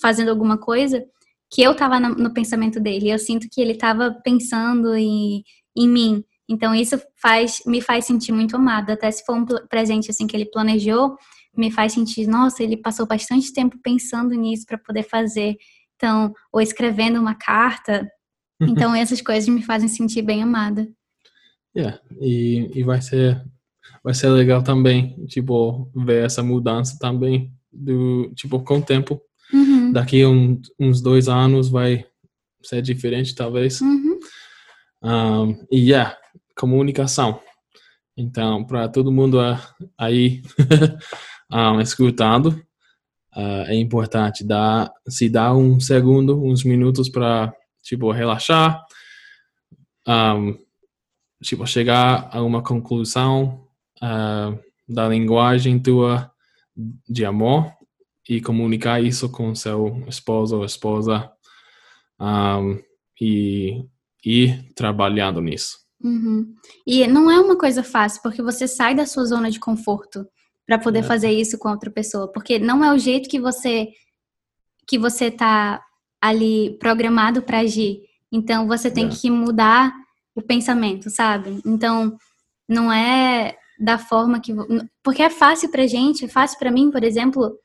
fazendo 0.00 0.28
alguma 0.28 0.56
coisa, 0.56 1.04
que 1.54 1.62
eu 1.62 1.70
estava 1.70 2.00
no, 2.00 2.16
no, 2.16 2.34
pensamento 2.34 2.80
dele. 2.80 3.08
Eu 3.08 3.18
sinto 3.18 3.48
que 3.48 3.60
ele 3.60 3.72
estava 3.72 4.10
pensando 4.24 4.92
em, 4.96 5.44
em 5.76 5.88
mim. 5.88 6.24
Então 6.48 6.74
isso 6.74 7.00
faz 7.14 7.62
me 7.64 7.80
faz 7.80 8.06
sentir 8.06 8.32
muito 8.32 8.56
amada. 8.56 8.94
Até 8.94 9.08
se 9.08 9.24
for 9.24 9.36
um 9.36 9.46
presente 9.68 10.10
assim 10.10 10.26
que 10.26 10.36
ele 10.36 10.46
planejou, 10.46 11.16
me 11.56 11.70
faz 11.70 11.92
sentir, 11.92 12.26
nossa, 12.26 12.60
ele 12.60 12.76
passou 12.76 13.06
bastante 13.06 13.52
tempo 13.52 13.78
pensando 13.80 14.34
nisso 14.34 14.66
para 14.66 14.76
poder 14.76 15.04
fazer. 15.04 15.56
Então, 15.94 16.34
ou 16.52 16.60
escrevendo 16.60 17.20
uma 17.20 17.36
carta. 17.36 18.04
Então 18.60 18.92
essas 18.92 19.20
coisas 19.20 19.48
me 19.48 19.62
fazem 19.62 19.88
sentir 19.88 20.22
bem 20.22 20.42
amada. 20.42 20.88
Yeah, 21.76 22.00
e, 22.20 22.70
e 22.74 22.82
vai 22.82 23.00
ser 23.00 23.44
vai 24.02 24.12
ser 24.12 24.28
legal 24.28 24.62
também, 24.62 25.24
tipo, 25.26 25.88
ver 25.94 26.24
essa 26.24 26.42
mudança 26.42 26.98
também 27.00 27.52
do, 27.72 28.32
tipo, 28.34 28.60
com 28.60 28.78
o 28.78 28.82
tempo. 28.82 29.20
Uhum. 29.54 29.92
Daqui 29.92 30.26
um, 30.26 30.60
uns 30.80 31.00
dois 31.00 31.28
anos 31.28 31.68
vai 31.68 32.04
ser 32.60 32.82
diferente, 32.82 33.34
talvez. 33.34 33.80
Uhum. 33.80 34.18
Um, 35.00 35.66
e 35.70 35.90
yeah, 35.90 36.16
comunicação. 36.56 37.40
Então, 38.16 38.64
para 38.64 38.88
todo 38.88 39.12
mundo 39.12 39.38
aí 39.96 40.42
um, 41.52 41.80
escutando, 41.80 42.48
uh, 43.36 43.64
é 43.66 43.76
importante 43.76 44.42
dar, 44.44 44.90
se 45.08 45.28
dar 45.28 45.54
um 45.54 45.78
segundo, 45.78 46.42
uns 46.42 46.64
minutos 46.64 47.08
para 47.08 47.54
tipo 47.82 48.10
relaxar, 48.10 48.82
um, 50.08 50.58
tipo 51.42 51.64
chegar 51.66 52.28
a 52.32 52.42
uma 52.42 52.62
conclusão 52.62 53.68
uh, 54.02 54.58
da 54.88 55.08
linguagem 55.08 55.78
tua 55.78 56.30
de 57.08 57.24
amor 57.24 57.72
e 58.28 58.40
comunicar 58.40 59.02
isso 59.02 59.28
com 59.28 59.54
seu 59.54 60.02
esposo 60.08 60.58
ou 60.58 60.64
esposa 60.64 61.30
um, 62.20 62.80
e 63.20 63.84
ir 64.24 64.72
trabalhando 64.74 65.40
nisso. 65.40 65.78
Uhum. 66.02 66.54
E 66.86 67.06
não 67.06 67.30
é 67.30 67.38
uma 67.38 67.56
coisa 67.56 67.82
fácil, 67.82 68.22
porque 68.22 68.42
você 68.42 68.66
sai 68.66 68.94
da 68.94 69.06
sua 69.06 69.24
zona 69.24 69.50
de 69.50 69.60
conforto 69.60 70.26
para 70.66 70.78
poder 70.78 71.00
é. 71.00 71.02
fazer 71.02 71.30
isso 71.30 71.58
com 71.58 71.68
outra 71.68 71.90
pessoa, 71.90 72.30
porque 72.30 72.58
não 72.58 72.84
é 72.84 72.92
o 72.92 72.98
jeito 72.98 73.28
que 73.28 73.40
você 73.40 73.88
que 74.86 74.98
você 74.98 75.30
tá 75.30 75.82
ali 76.20 76.76
programado 76.78 77.40
para 77.40 77.60
agir. 77.60 78.02
Então 78.30 78.66
você 78.66 78.90
tem 78.90 79.06
é. 79.06 79.10
que 79.10 79.30
mudar 79.30 79.94
o 80.34 80.42
pensamento, 80.42 81.08
sabe? 81.08 81.60
Então 81.64 82.16
não 82.68 82.92
é 82.92 83.56
da 83.78 83.98
forma 83.98 84.40
que 84.40 84.52
porque 85.02 85.22
é 85.22 85.30
fácil 85.30 85.70
pra 85.70 85.86
gente, 85.86 86.24
é 86.24 86.28
fácil 86.28 86.58
para 86.58 86.70
mim, 86.70 86.90
por 86.90 87.02
exemplo, 87.02 87.58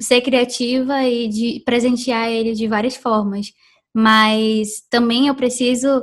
ser 0.00 0.20
criativa 0.22 1.04
e 1.04 1.28
de 1.28 1.62
presentear 1.64 2.30
ele 2.30 2.52
de 2.52 2.66
várias 2.66 2.96
formas, 2.96 3.52
mas 3.94 4.80
também 4.88 5.26
eu 5.26 5.34
preciso 5.34 6.02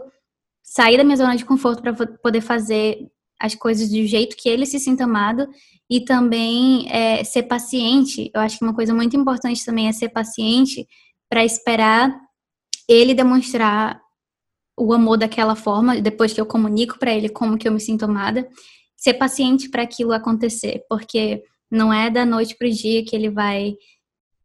sair 0.61 0.97
da 0.97 1.03
minha 1.03 1.17
zona 1.17 1.35
de 1.35 1.45
conforto 1.45 1.81
para 1.81 1.93
poder 1.93 2.41
fazer 2.41 2.99
as 3.39 3.55
coisas 3.55 3.89
do 3.89 4.05
jeito 4.05 4.35
que 4.35 4.49
ele 4.49 4.65
se 4.65 4.79
sinta 4.79 5.05
amado. 5.05 5.47
E 5.89 6.01
também 6.01 6.85
é, 6.91 7.23
ser 7.23 7.43
paciente. 7.43 8.29
Eu 8.33 8.41
acho 8.41 8.57
que 8.57 8.65
uma 8.65 8.73
coisa 8.73 8.93
muito 8.93 9.15
importante 9.15 9.63
também 9.63 9.87
é 9.87 9.93
ser 9.93 10.09
paciente 10.09 10.85
para 11.29 11.45
esperar 11.45 12.13
ele 12.89 13.13
demonstrar 13.13 14.01
o 14.77 14.93
amor 14.93 15.17
daquela 15.17 15.55
forma, 15.55 15.99
depois 15.99 16.33
que 16.33 16.39
eu 16.39 16.45
comunico 16.45 16.99
para 16.99 17.11
ele 17.11 17.29
como 17.29 17.57
que 17.57 17.67
eu 17.67 17.71
me 17.71 17.79
sinto 17.79 18.05
amada, 18.05 18.47
ser 18.95 19.15
paciente 19.15 19.69
para 19.69 19.81
aquilo 19.81 20.13
acontecer, 20.13 20.83
porque 20.87 21.41
não 21.69 21.91
é 21.91 22.09
da 22.09 22.25
noite 22.25 22.55
pro 22.57 22.69
dia 22.69 23.03
que 23.03 23.15
ele 23.15 23.29
vai 23.29 23.75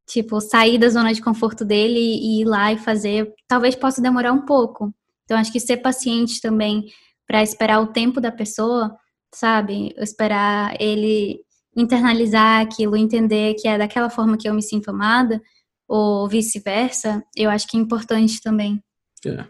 tipo 0.06 0.40
sair 0.40 0.78
da 0.78 0.88
zona 0.88 1.12
de 1.12 1.22
conforto 1.22 1.64
dele 1.64 1.98
e 1.98 2.42
ir 2.42 2.44
lá 2.44 2.72
e 2.72 2.78
fazer. 2.78 3.32
Talvez 3.48 3.74
possa 3.74 4.02
demorar 4.02 4.32
um 4.32 4.44
pouco. 4.44 4.92
Então 5.24 5.38
acho 5.38 5.52
que 5.52 5.60
ser 5.60 5.78
paciente 5.78 6.40
também 6.40 6.86
para 7.26 7.42
esperar 7.42 7.80
o 7.80 7.86
tempo 7.86 8.20
da 8.20 8.30
pessoa, 8.30 8.94
sabe? 9.34 9.94
Esperar 9.96 10.76
ele 10.80 11.40
internalizar 11.74 12.60
aquilo, 12.60 12.96
entender 12.96 13.54
que 13.54 13.66
é 13.66 13.78
daquela 13.78 14.10
forma 14.10 14.36
que 14.36 14.48
eu 14.48 14.54
me 14.54 14.62
sinto 14.62 14.90
amada, 14.90 15.40
ou 15.88 16.28
vice-versa, 16.28 17.22
eu 17.36 17.50
acho 17.50 17.66
que 17.66 17.76
é 17.76 17.80
importante 17.80 18.40
também. 18.40 18.82
É. 19.24 19.44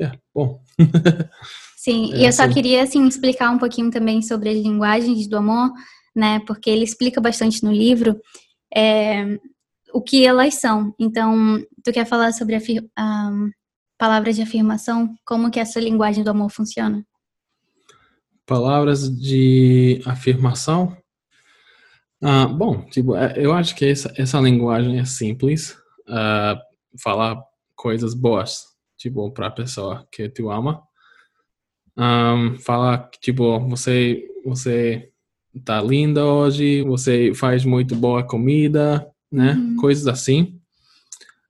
É, 0.00 0.12
bom. 0.34 0.60
Sim, 1.76 2.12
é, 2.14 2.18
e 2.22 2.26
eu 2.26 2.32
só 2.32 2.48
queria, 2.48 2.82
assim, 2.82 3.06
explicar 3.06 3.50
um 3.50 3.58
pouquinho 3.58 3.90
também 3.90 4.22
sobre 4.22 4.48
as 4.48 4.56
linguagens 4.56 5.28
do 5.28 5.36
amor, 5.36 5.70
né, 6.14 6.40
porque 6.46 6.70
ele 6.70 6.84
explica 6.84 7.20
bastante 7.20 7.62
no 7.64 7.72
livro 7.72 8.20
é, 8.74 9.38
o 9.92 10.00
que 10.00 10.26
elas 10.26 10.54
são. 10.54 10.94
Então, 10.98 11.64
tu 11.82 11.92
quer 11.92 12.06
falar 12.06 12.32
sobre 12.32 12.56
a 12.56 13.30
palavras 13.98 14.36
de 14.36 14.42
afirmação? 14.42 15.14
Como 15.24 15.50
que 15.50 15.60
essa 15.60 15.80
linguagem 15.80 16.24
do 16.24 16.30
amor 16.30 16.50
funciona? 16.50 17.06
Palavras 18.46 19.08
de 19.08 20.02
afirmação? 20.04 20.96
Ah, 22.22 22.46
bom, 22.46 22.82
tipo, 22.86 23.16
é, 23.16 23.34
eu 23.36 23.52
acho 23.52 23.74
que 23.74 23.86
essa, 23.86 24.12
essa 24.16 24.40
linguagem 24.40 24.98
é 24.98 25.04
simples. 25.04 25.76
Uh, 26.08 26.58
falar 27.02 27.42
coisas 27.74 28.14
boas, 28.14 28.64
tipo, 28.96 29.30
para 29.30 29.46
a 29.46 29.50
pessoa 29.50 30.06
que 30.10 30.28
tu 30.28 30.50
ama. 30.50 30.82
Um, 31.96 32.58
falar, 32.58 33.08
tipo, 33.20 33.60
você, 33.68 34.26
você 34.44 35.10
tá 35.64 35.80
linda 35.82 36.24
hoje, 36.24 36.82
você 36.82 37.32
faz 37.34 37.64
muito 37.64 37.94
boa 37.94 38.22
comida, 38.22 39.06
né? 39.30 39.54
Uhum. 39.54 39.76
Coisas 39.76 40.06
assim. 40.06 40.60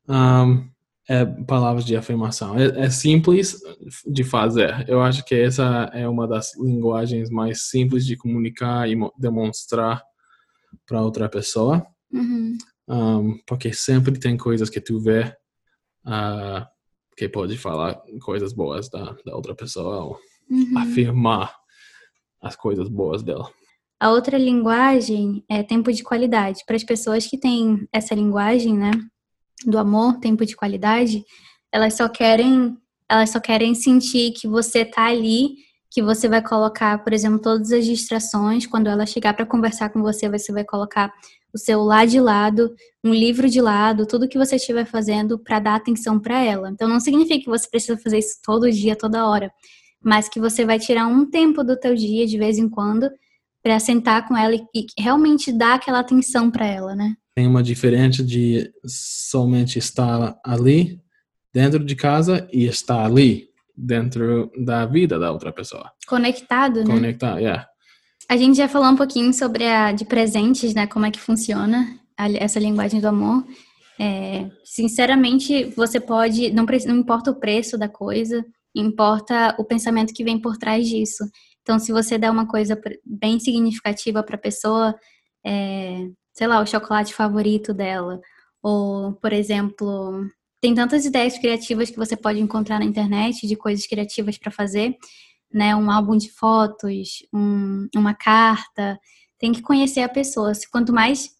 Um, 0.09 0.69
é 1.09 1.25
palavras 1.25 1.85
de 1.85 1.97
afirmação. 1.97 2.59
É, 2.59 2.85
é, 2.85 2.91
simples 2.91 3.61
de 4.07 4.25
fazer. 4.25 4.89
Eu 4.89 5.03
acho 5.03 5.25
que 5.25 5.35
essa 5.35 5.91
é 5.93 6.09
uma 6.09 6.27
das 6.27 6.57
linguagens 6.59 7.31
mais 7.31 7.69
simples 7.69 8.07
de 8.07 8.17
comunicar 8.17 8.89
e 8.89 8.97
demonstrar 9.19 10.03
para 10.87 11.03
outra 11.03 11.29
pessoa. 11.29 11.87
Uhum. 12.11 12.57
Um, 12.89 13.39
porque 13.47 13.73
sempre 13.73 14.19
tem 14.19 14.37
coisas 14.37 14.71
que 14.71 14.81
tu 14.81 14.99
vê 15.01 15.35
uh, 16.07 16.67
que 17.17 17.29
pode 17.29 17.57
falar 17.57 18.01
coisas 18.23 18.53
boas 18.53 18.89
da, 18.89 19.17
da 19.25 19.35
outra 19.35 19.55
pessoa 19.55 20.05
ou 20.05 20.21
uhum. 20.51 20.79
afirmar 20.79 21.55
as 22.41 22.57
coisas 22.57 22.89
boas 22.89 23.23
dela. 23.23 23.51
A 24.05 24.11
outra 24.11 24.37
linguagem 24.37 25.43
é 25.49 25.63
tempo 25.63 25.91
de 25.91 26.03
qualidade. 26.03 26.63
Para 26.67 26.77
as 26.77 26.85
pessoas 26.85 27.27
que 27.27 27.39
têm 27.39 27.89
essa 27.91 28.15
linguagem, 28.15 28.77
né, 28.77 28.91
do 29.65 29.79
amor, 29.79 30.19
tempo 30.19 30.45
de 30.45 30.55
qualidade, 30.55 31.25
elas 31.73 31.95
só 31.95 32.07
querem, 32.07 32.77
elas 33.09 33.31
só 33.31 33.41
querem 33.41 33.75
sentir 33.75 34.33
que 34.33 34.47
você 34.47 34.85
tá 34.85 35.07
ali, 35.07 35.55
que 35.91 36.03
você 36.03 36.29
vai 36.29 36.43
colocar, 36.43 37.03
por 37.03 37.15
exemplo, 37.15 37.39
todas 37.39 37.73
as 37.73 37.87
distrações, 37.87 38.67
quando 38.67 38.89
ela 38.89 39.07
chegar 39.07 39.33
para 39.33 39.47
conversar 39.47 39.89
com 39.89 40.03
você, 40.03 40.29
você 40.29 40.53
vai 40.53 40.65
colocar 40.65 41.11
o 41.55 41.57
celular 41.57 42.07
de 42.07 42.21
lado, 42.21 42.75
um 43.03 43.15
livro 43.15 43.49
de 43.49 43.63
lado, 43.63 44.05
tudo 44.05 44.29
que 44.29 44.37
você 44.37 44.57
estiver 44.57 44.85
fazendo 44.85 45.39
para 45.39 45.61
dar 45.61 45.77
atenção 45.77 46.21
para 46.21 46.43
ela. 46.43 46.69
Então 46.69 46.87
não 46.87 47.01
significa 47.01 47.43
que 47.43 47.49
você 47.49 47.67
precisa 47.71 47.97
fazer 47.97 48.19
isso 48.19 48.37
todo 48.45 48.71
dia, 48.71 48.95
toda 48.95 49.27
hora, 49.27 49.51
mas 50.05 50.29
que 50.29 50.39
você 50.39 50.63
vai 50.63 50.79
tirar 50.79 51.07
um 51.07 51.25
tempo 51.25 51.65
do 51.65 51.75
teu 51.75 51.95
dia 51.95 52.27
de 52.27 52.37
vez 52.37 52.59
em 52.59 52.69
quando 52.69 53.09
para 53.65 53.79
sentar 53.79 54.29
com 54.29 54.37
ela 54.37 54.55
e, 54.55 54.87
realmente 54.99 55.51
dar 55.51 55.77
aquela 55.77 56.01
atenção 56.01 56.51
para 56.51 56.67
ela, 56.67 56.95
né? 56.95 57.17
Tem 57.35 57.47
uma 57.47 57.63
diferença 57.63 58.23
de 58.23 58.71
somente 58.87 59.79
estar 59.79 60.39
ali 60.45 61.01
dentro 61.53 61.83
de 61.83 61.97
casa 61.97 62.47
e 62.53 62.67
estar 62.67 63.03
ali 63.03 63.49
dentro 63.75 64.53
da 64.63 64.85
vida 64.85 65.19
da 65.19 65.33
outra 65.33 65.51
pessoa. 65.51 65.91
Conectado, 66.07 66.85
né? 66.85 66.95
Conectado, 66.95 67.39
yeah. 67.39 67.67
A 68.29 68.37
gente 68.37 68.57
já 68.57 68.69
falou 68.69 68.89
um 68.89 68.97
pouquinho 68.97 69.33
sobre 69.33 69.65
a 69.65 69.93
de 69.93 70.05
presentes, 70.05 70.75
né? 70.75 70.87
Como 70.87 71.07
é 71.07 71.11
que 71.11 71.19
funciona 71.19 71.99
a, 72.19 72.31
essa 72.33 72.61
linguagem 72.61 73.01
do 73.01 73.09
amor. 73.09 73.45
É, 73.99 74.47
sinceramente, 74.63 75.65
você 75.77 75.99
pode, 75.99 76.53
não, 76.53 76.67
não 76.87 76.97
importa 76.97 77.31
o 77.31 77.41
preço 77.41 77.79
da 77.79 77.89
coisa, 77.89 78.45
importa 78.75 79.55
o 79.59 79.65
pensamento 79.65 80.13
que 80.13 80.25
vem 80.25 80.39
por 80.39 80.59
trás 80.59 80.87
disso. 80.87 81.25
Então, 81.65 81.79
se 81.79 81.91
você 81.91 82.19
der 82.19 82.31
uma 82.31 82.47
coisa 82.47 82.79
bem 83.03 83.41
significativa 83.41 84.23
para 84.23 84.37
a 84.37 84.39
pessoa, 84.39 84.95
é, 85.43 86.11
sei 86.35 86.47
lá, 86.47 86.61
o 86.61 86.67
chocolate 86.67 87.15
favorito 87.15 87.73
dela, 87.73 88.21
ou, 88.63 89.15
por 89.15 89.33
exemplo, 89.33 90.29
tem 90.61 90.75
tantas 90.75 91.07
ideias 91.07 91.39
criativas 91.39 91.91
que 91.91 91.97
você 91.97 92.17
pode 92.17 92.39
encontrar 92.39 92.79
na 92.79 92.85
internet 92.85 93.47
de 93.47 93.57
coisas 93.57 93.87
criativas 93.87 94.37
para 94.37 94.51
fazer, 94.51 94.95
né? 95.51 95.75
Um 95.75 95.91
álbum 95.91 96.19
de 96.19 96.31
fotos, 96.31 97.23
um, 97.33 97.89
uma 97.97 98.13
carta. 98.15 98.99
Tem 99.39 99.51
que 99.51 99.63
conhecer 99.63 100.01
a 100.01 100.09
pessoa. 100.09 100.53
Quanto 100.71 100.93
mais 100.93 101.31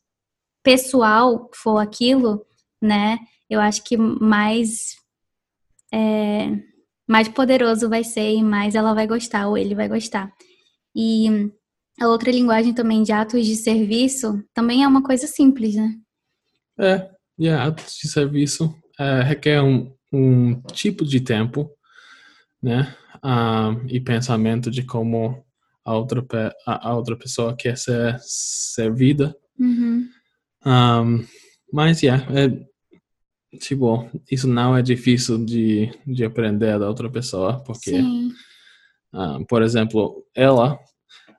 pessoal 0.63 1.51
for 1.55 1.79
aquilo, 1.79 2.47
né? 2.81 3.19
Eu 3.51 3.61
acho 3.61 3.85
que 3.85 3.99
mais 3.99 4.97
é, 5.93 6.51
mais 7.07 7.29
poderoso 7.29 7.89
vai 7.89 8.03
ser 8.03 8.35
e 8.35 8.43
mais 8.43 8.75
ela 8.75 8.95
vai 8.95 9.07
gostar 9.07 9.49
ou 9.49 9.59
ele 9.59 9.75
vai 9.75 9.89
gostar. 9.89 10.33
E 10.95 11.51
a 12.01 12.09
outra 12.09 12.31
linguagem 12.31 12.73
também 12.73 13.03
de 13.03 13.13
atos 13.13 13.47
de 13.47 13.57
serviço 13.57 14.43
também 14.55 14.83
é 14.83 14.89
uma 14.89 15.03
coisa 15.03 15.27
simples, 15.27 15.75
né? 15.75 15.95
É, 16.79 17.11
e 17.39 17.47
yeah, 17.47 17.67
atos 17.67 17.97
de 17.97 18.09
serviço 18.09 18.75
é, 18.99 19.23
requer 19.23 19.63
um, 19.63 19.95
um 20.13 20.61
tipo 20.73 21.05
de 21.05 21.21
tempo, 21.21 21.71
né? 22.63 22.95
Um, 23.23 23.87
e 23.89 24.01
pensamento 24.01 24.71
de 24.71 24.83
como 24.83 25.45
a 25.85 25.95
outra, 25.95 26.25
a, 26.67 26.89
a 26.89 26.97
outra 26.97 27.17
pessoa 27.17 27.57
quer 27.57 27.77
ser 27.77 28.19
servida. 28.21 29.35
Uhum. 29.59 30.09
Um, 30.67 31.27
mas, 31.73 32.03
yeah, 32.03 32.25
é, 32.33 32.49
tipo, 33.59 34.09
isso 34.31 34.47
não 34.49 34.77
é 34.77 34.83
difícil 34.83 35.45
de, 35.45 35.91
de 36.07 36.25
aprender 36.25 36.79
da 36.79 36.89
outra 36.89 37.11
pessoa, 37.11 37.63
porque, 37.65 37.95
um, 37.95 38.33
ah, 39.13 39.39
por 39.49 39.63
exemplo, 39.63 40.25
ela 40.35 40.79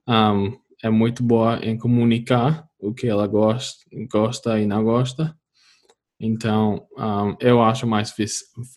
um, 0.08 0.58
é 0.84 0.90
muito 0.90 1.24
boa 1.24 1.60
em 1.64 1.78
comunicar 1.78 2.68
o 2.80 2.94
que 2.94 3.08
ela 3.08 3.28
gosta, 3.28 3.84
gosta 4.12 4.60
e 4.60 4.66
não 4.66 4.84
gosta. 4.84 5.38
Então, 6.20 6.88
um, 6.98 7.36
eu 7.40 7.62
acho 7.62 7.86
mais, 7.86 8.14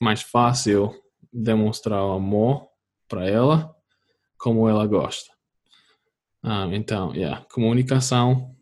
mais 0.00 0.22
fácil 0.22 0.92
demonstrar 1.32 2.04
o 2.04 2.12
amor 2.12 2.66
para 3.08 3.28
ela 3.28 3.74
como 4.36 4.68
ela 4.68 4.86
gosta. 4.86 5.30
Então, 6.72 7.14
yeah, 7.14 7.44
comunicação 7.52 8.54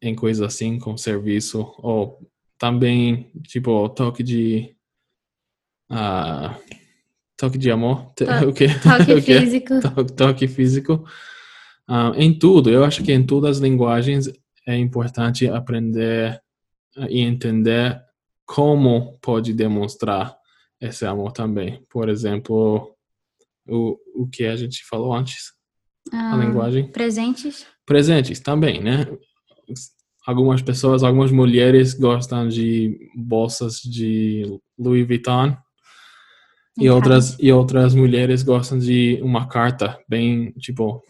em 0.00 0.14
coisas 0.14 0.46
assim, 0.46 0.78
com 0.78 0.96
serviço, 0.96 1.74
ou 1.78 2.18
também, 2.60 3.32
tipo, 3.44 3.88
toque 3.88 4.22
de. 4.22 4.76
Uh, 5.90 6.54
toque 7.34 7.56
de 7.56 7.70
amor. 7.70 8.12
To 8.14 8.24
o 8.48 8.52
quê? 8.52 8.66
Toque 8.68 9.12
o 9.16 9.22
quê? 9.22 9.40
físico. 9.40 9.80
Toque, 9.80 10.12
toque 10.12 10.46
físico. 10.46 11.04
Uh, 11.88 12.14
em 12.16 12.38
tudo, 12.38 12.70
eu 12.70 12.84
acho 12.84 13.02
que 13.02 13.12
em 13.12 13.24
todas 13.24 13.56
as 13.56 13.62
linguagens 13.62 14.30
é 14.66 14.76
importante 14.76 15.48
aprender 15.48 16.40
e 17.08 17.20
entender 17.20 17.98
como 18.44 19.18
pode 19.22 19.54
demonstrar 19.54 20.36
esse 20.80 21.06
amor 21.06 21.32
também. 21.32 21.82
Por 21.88 22.08
exemplo, 22.10 22.94
O, 23.66 23.96
o 24.14 24.28
que 24.28 24.44
a 24.44 24.54
gente 24.54 24.84
falou 24.84 25.14
antes. 25.14 25.52
Ah, 26.12 26.34
a 26.34 26.36
linguagem. 26.36 26.88
Presentes. 26.88 27.66
Presentes 27.86 28.40
também, 28.40 28.82
né? 28.82 29.06
Algumas 30.30 30.62
pessoas, 30.62 31.02
algumas 31.02 31.32
mulheres 31.32 31.92
gostam 31.92 32.46
de 32.46 33.10
bolsas 33.16 33.80
de 33.80 34.44
Louis 34.78 35.04
Vuitton. 35.04 35.56
E 36.78 36.88
outras, 36.88 37.36
e 37.40 37.52
outras 37.52 37.96
mulheres 37.96 38.44
gostam 38.44 38.78
de 38.78 39.18
uma 39.22 39.48
carta 39.48 39.98
bem, 40.08 40.52
tipo, 40.52 41.02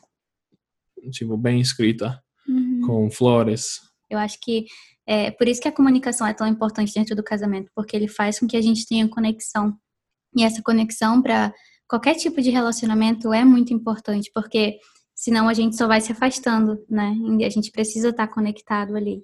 tipo 1.12 1.37
bem 1.37 1.61
escrita, 1.61 2.19
Uhum. 2.49 2.81
com 2.87 3.11
flores. 3.11 3.79
Eu 4.09 4.19
acho 4.19 4.39
que 4.41 4.65
é 5.07 5.31
por 5.31 5.47
isso 5.47 5.61
que 5.61 5.69
a 5.69 5.73
comunicação 5.73 6.27
é 6.27 6.33
tão 6.33 6.47
importante 6.47 6.95
dentro 6.95 7.15
do 7.15 7.23
casamento, 7.23 7.71
porque 7.75 7.95
ele 7.95 8.09
faz 8.09 8.41
com 8.41 8.47
que 8.47 8.57
a 8.57 8.62
gente 8.62 8.87
tenha 8.87 9.07
conexão. 9.07 9.77
E 10.35 10.43
essa 10.43 10.62
conexão 10.62 11.21
para 11.21 11.53
qualquer 11.87 12.15
tipo 12.15 12.41
de 12.41 12.49
relacionamento 12.49 13.35
é 13.35 13.45
muito 13.45 13.75
importante, 13.75 14.31
porque 14.35 14.79
senão 15.21 15.50
a 15.50 15.53
gente 15.53 15.77
só 15.77 15.87
vai 15.87 16.00
se 16.00 16.11
afastando, 16.11 16.83
né? 16.89 17.15
E 17.39 17.45
a 17.45 17.50
gente 17.50 17.71
precisa 17.71 18.09
estar 18.09 18.27
conectado 18.27 18.97
ali. 18.97 19.23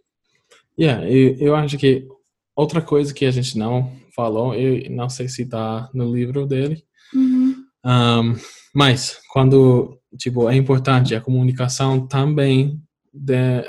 Yeah, 0.78 1.10
eu, 1.10 1.36
eu 1.38 1.56
acho 1.56 1.78
que 1.78 2.06
outra 2.54 2.82
coisa 2.82 3.14
que 3.14 3.24
a 3.24 3.30
gente 3.30 3.56
não 3.56 3.90
falou, 4.14 4.54
eu 4.54 4.90
não 4.90 5.08
sei 5.08 5.26
se 5.26 5.46
tá 5.46 5.88
no 5.94 6.14
livro 6.14 6.46
dele, 6.46 6.84
Uhum. 7.14 7.54
um, 7.84 8.34
mas 8.74 9.18
quando, 9.32 9.98
tipo, 10.18 10.50
é 10.50 10.54
importante 10.54 11.14
a 11.14 11.20
comunicação 11.20 12.06
também 12.06 12.78
de, 13.14 13.64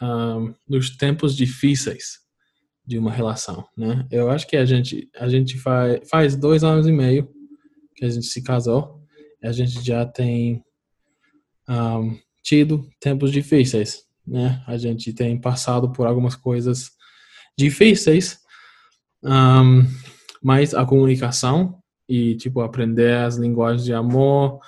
um, 0.00 0.54
nos 0.68 0.96
tempos 0.96 1.34
difíceis 1.34 2.20
de 2.86 2.98
uma 2.98 3.10
relação, 3.10 3.66
né? 3.76 4.06
Eu 4.12 4.30
acho 4.30 4.46
que 4.46 4.56
a 4.56 4.64
gente, 4.64 5.08
a 5.16 5.28
gente 5.28 5.58
faz, 5.58 6.08
faz 6.08 6.36
dois 6.36 6.62
anos 6.62 6.86
e 6.86 6.92
meio 6.92 7.28
que 7.96 8.04
a 8.04 8.08
gente 8.08 8.26
se 8.26 8.42
casou, 8.44 9.00
a 9.42 9.50
gente 9.50 9.84
já 9.84 10.06
tem 10.06 10.62
um, 11.68 12.18
tido 12.42 12.88
tempos 13.00 13.32
difíceis, 13.32 14.04
né? 14.26 14.62
A 14.66 14.76
gente 14.76 15.12
tem 15.12 15.40
passado 15.40 15.90
por 15.90 16.06
algumas 16.06 16.34
coisas 16.34 16.90
difíceis, 17.56 18.38
um, 19.22 19.84
mas 20.42 20.74
a 20.74 20.84
comunicação 20.84 21.78
e 22.08 22.34
tipo 22.36 22.60
aprender 22.60 23.16
as 23.16 23.36
linguagens 23.36 23.84
de 23.84 23.94
amor 23.94 24.60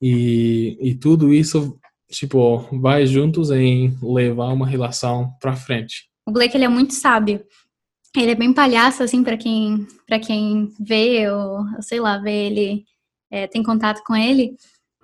e, 0.00 0.76
e 0.80 0.94
tudo 0.94 1.32
isso 1.32 1.78
tipo 2.10 2.58
vai 2.78 3.06
juntos 3.06 3.50
em 3.50 3.96
levar 4.02 4.52
uma 4.52 4.66
relação 4.66 5.32
para 5.40 5.56
frente. 5.56 6.08
O 6.26 6.32
Blake 6.32 6.56
ele 6.56 6.64
é 6.64 6.68
muito 6.68 6.92
sábio. 6.92 7.44
Ele 8.14 8.30
é 8.30 8.34
bem 8.34 8.52
palhaço 8.52 9.02
assim 9.02 9.22
para 9.22 9.36
quem 9.36 9.86
para 10.06 10.18
quem 10.18 10.72
vê 10.78 11.30
ou, 11.30 11.58
ou 11.58 11.82
sei 11.82 12.00
lá 12.00 12.18
vê 12.18 12.46
ele 12.46 12.84
é, 13.30 13.46
tem 13.46 13.62
contato 13.62 14.02
com 14.04 14.14
ele, 14.14 14.56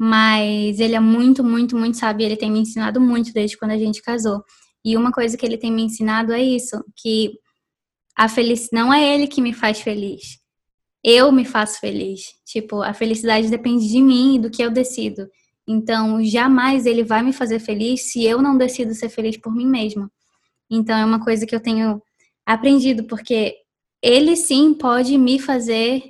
mas 0.05 0.81
ele 0.81 0.97
é 0.97 1.01
muito 1.01 1.45
muito 1.45 1.77
muito 1.77 1.97
sábio. 1.97 2.27
Ele 2.27 2.37
tem 2.37 2.51
me 2.51 2.59
ensinado 2.59 3.01
muito 3.01 3.33
desde 3.33 3.57
quando 3.57 3.71
a 3.71 3.79
gente 3.79 4.03
casou. 4.03 4.43
E 4.85 4.97
uma 4.97 5.13
coisa 5.13 5.37
que 5.37 5.47
ele 5.47 5.57
tem 5.57 5.71
me 5.71 5.83
ensinado 5.83 6.33
é 6.33 6.43
isso, 6.43 6.85
que 6.97 7.39
a 8.19 8.29
feliz 8.29 8.69
não 8.73 8.93
é 8.93 9.15
ele 9.15 9.29
que 9.29 9.41
me 9.41 9.53
faz 9.53 9.81
feliz. 9.81 10.41
Eu 11.05 11.31
me 11.31 11.45
faço 11.45 11.79
feliz. 11.79 12.23
Tipo, 12.45 12.83
a 12.83 12.93
felicidade 12.93 13.49
depende 13.49 13.89
de 13.89 14.03
mim 14.03 14.35
e 14.35 14.39
do 14.41 14.51
que 14.51 14.61
eu 14.61 14.73
decido. 14.73 15.29
Então, 15.69 16.21
jamais 16.25 16.85
ele 16.85 17.05
vai 17.05 17.23
me 17.23 17.33
fazer 17.33 17.61
feliz 17.61 18.11
se 18.11 18.25
eu 18.25 18.43
não 18.43 18.59
decido 18.59 18.95
ser 18.95 19.09
feliz 19.09 19.37
por 19.37 19.55
mim 19.55 19.67
mesma. 19.67 20.11
Então, 20.69 20.97
é 20.97 21.05
uma 21.05 21.23
coisa 21.23 21.47
que 21.47 21.55
eu 21.55 21.61
tenho 21.61 22.03
aprendido, 22.45 23.05
porque 23.05 23.55
ele 24.03 24.35
sim 24.35 24.75
pode 24.75 25.17
me 25.17 25.39
fazer 25.39 26.03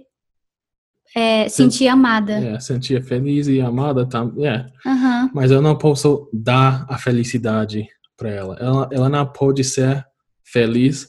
é, 1.14 1.48
sentir 1.48 1.88
amada. 1.88 2.32
É, 2.32 2.60
sentir 2.60 3.02
feliz 3.02 3.46
e 3.48 3.60
amada, 3.60 4.06
tam, 4.06 4.34
é. 4.44 4.66
Aham. 4.86 5.30
mas 5.34 5.50
eu 5.50 5.60
não 5.60 5.76
posso 5.76 6.28
dar 6.32 6.86
a 6.88 6.98
felicidade 6.98 7.86
para 8.16 8.30
ela. 8.30 8.56
ela. 8.60 8.88
Ela 8.92 9.08
não 9.08 9.26
pode 9.26 9.62
ser 9.64 10.04
feliz 10.44 11.08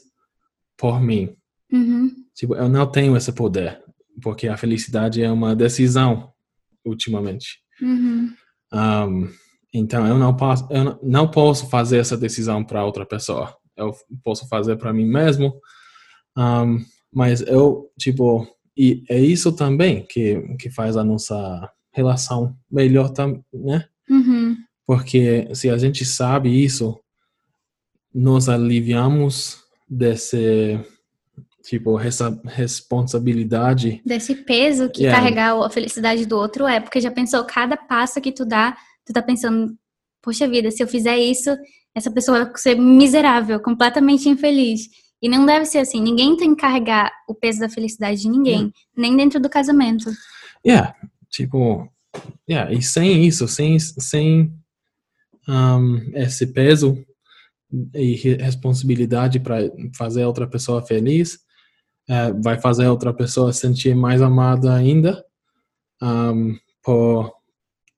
por 0.76 1.00
mim. 1.00 1.34
Uhum. 1.72 2.10
Tipo, 2.34 2.54
eu 2.54 2.68
não 2.68 2.86
tenho 2.90 3.16
esse 3.16 3.32
poder, 3.32 3.80
porque 4.22 4.48
a 4.48 4.56
felicidade 4.56 5.22
é 5.22 5.30
uma 5.30 5.54
decisão, 5.54 6.30
ultimamente. 6.84 7.58
Uhum. 7.80 8.30
Um, 8.72 9.28
então, 9.72 10.06
eu 10.06 10.18
não 10.18 10.36
posso, 10.36 10.66
eu 10.70 10.84
não- 10.84 10.98
não 11.02 11.30
posso 11.30 11.68
fazer 11.68 11.98
essa 11.98 12.16
decisão 12.16 12.64
para 12.64 12.84
outra 12.84 13.04
pessoa. 13.06 13.56
Eu 13.76 13.92
posso 14.22 14.46
fazer 14.48 14.76
para 14.76 14.92
mim 14.92 15.04
mesmo. 15.04 15.52
Um, 16.36 16.78
mas 17.12 17.40
eu, 17.42 17.90
tipo, 17.98 18.46
e 18.76 19.04
é 19.08 19.18
isso 19.18 19.52
também 19.52 20.04
que, 20.06 20.40
que 20.58 20.70
faz 20.70 20.96
a 20.96 21.04
nossa 21.04 21.70
relação 21.92 22.56
melhor, 22.70 23.12
né? 23.52 23.86
Uhum. 24.10 24.56
Porque 24.86 25.48
se 25.54 25.70
a 25.70 25.78
gente 25.78 26.04
sabe 26.04 26.62
isso, 26.62 26.98
nós 28.12 28.48
aliviamos 28.48 29.58
desse, 29.88 30.78
tipo, 31.62 31.98
essa 31.98 32.38
responsabilidade. 32.44 34.02
Desse 34.04 34.34
peso 34.34 34.90
que 34.90 35.02
Yeah. 35.02 35.18
carregar 35.18 35.64
a 35.64 35.70
felicidade 35.70 36.26
do 36.26 36.36
outro 36.36 36.66
é, 36.66 36.80
porque 36.80 37.00
já 37.00 37.10
pensou, 37.10 37.44
cada 37.44 37.76
passo 37.76 38.20
que 38.20 38.32
tu 38.32 38.44
dá, 38.44 38.76
tu 39.04 39.12
tá 39.12 39.22
pensando, 39.22 39.74
poxa 40.22 40.48
vida, 40.48 40.70
se 40.70 40.82
eu 40.82 40.88
fizer 40.88 41.18
isso, 41.18 41.50
essa 41.94 42.10
pessoa 42.10 42.44
vai 42.44 42.52
ser 42.56 42.74
miserável, 42.76 43.60
completamente 43.60 44.28
infeliz. 44.28 44.88
E 45.24 45.28
não 45.28 45.46
deve 45.46 45.64
ser 45.64 45.78
assim, 45.78 46.02
ninguém 46.02 46.36
tem 46.36 46.54
que 46.54 46.60
carregar 46.60 47.10
o 47.26 47.34
peso 47.34 47.58
da 47.58 47.66
felicidade 47.66 48.20
de 48.20 48.28
ninguém, 48.28 48.70
nem 48.94 49.16
dentro 49.16 49.40
do 49.40 49.48
casamento. 49.48 50.10
Yeah, 50.66 50.94
tipo, 51.30 51.90
yeah, 52.46 52.70
e 52.70 52.82
sem 52.82 53.24
isso, 53.24 53.48
sem, 53.48 53.78
sem 53.78 54.52
um, 55.48 55.96
esse 56.12 56.46
peso 56.48 57.02
e 57.94 58.16
re- 58.16 58.36
responsabilidade 58.36 59.40
para 59.40 59.60
fazer 59.96 60.26
outra 60.26 60.46
pessoa 60.46 60.82
feliz, 60.82 61.38
eh, 62.06 62.32
vai 62.34 62.60
fazer 62.60 62.86
outra 62.88 63.14
pessoa 63.14 63.50
sentir 63.50 63.96
mais 63.96 64.20
amada 64.20 64.74
ainda, 64.74 65.24
um, 66.02 66.54
por, 66.82 67.32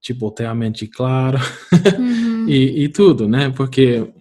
tipo, 0.00 0.30
ter 0.30 0.46
a 0.46 0.54
mente 0.54 0.86
clara 0.86 1.40
Uhum. 1.98 2.46
e, 2.48 2.84
e 2.84 2.88
tudo, 2.88 3.26
né? 3.26 3.50
Porque, 3.50 4.12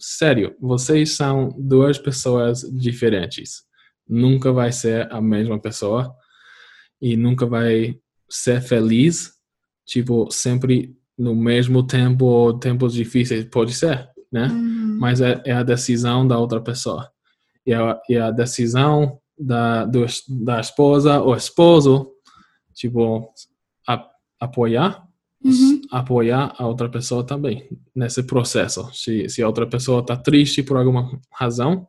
sério, 0.00 0.56
vocês 0.60 1.16
são 1.16 1.54
duas 1.58 1.98
pessoas 1.98 2.62
diferentes. 2.72 3.62
Nunca 4.08 4.52
vai 4.52 4.72
ser 4.72 5.12
a 5.12 5.20
mesma 5.20 5.60
pessoa 5.60 6.14
e 7.00 7.16
nunca 7.16 7.46
vai 7.46 7.98
ser 8.28 8.60
feliz, 8.60 9.32
tipo, 9.86 10.30
sempre 10.30 10.96
no 11.16 11.34
mesmo 11.34 11.86
tempo 11.86 12.24
ou 12.24 12.58
tempos 12.58 12.94
difíceis. 12.94 13.44
Pode 13.44 13.74
ser, 13.74 14.08
né? 14.32 14.46
Uhum. 14.46 14.98
Mas 14.98 15.20
é, 15.20 15.40
é 15.44 15.52
a 15.52 15.62
decisão 15.62 16.26
da 16.26 16.38
outra 16.38 16.60
pessoa. 16.60 17.10
E 17.66 17.74
a, 17.74 18.00
e 18.08 18.16
a 18.16 18.30
decisão 18.30 19.20
da, 19.38 19.84
do, 19.84 20.06
da 20.44 20.60
esposa 20.60 21.20
ou 21.20 21.36
esposo, 21.36 22.10
tipo, 22.74 23.32
a, 23.86 24.08
apoiar 24.40 25.09
Uhum. 25.42 25.80
apoiar 25.90 26.54
a 26.58 26.66
outra 26.66 26.88
pessoa 26.88 27.24
também 27.24 27.66
nesse 27.94 28.22
processo. 28.22 28.90
Se, 28.92 29.28
se 29.28 29.42
a 29.42 29.46
outra 29.46 29.66
pessoa 29.66 30.00
está 30.00 30.14
triste 30.16 30.62
por 30.62 30.76
alguma 30.76 31.18
razão, 31.32 31.88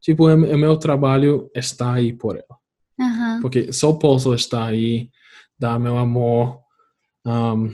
tipo, 0.00 0.28
é, 0.28 0.32
é 0.32 0.56
meu 0.56 0.76
trabalho 0.76 1.50
estar 1.54 1.92
aí 1.94 2.12
por 2.14 2.36
ela. 2.36 2.58
Aham. 3.00 3.40
Porque 3.42 3.72
só 3.72 3.92
posso 3.92 4.34
estar 4.34 4.64
aí, 4.66 5.10
dar 5.58 5.78
meu 5.78 5.98
amor, 5.98 6.60
um, 7.26 7.72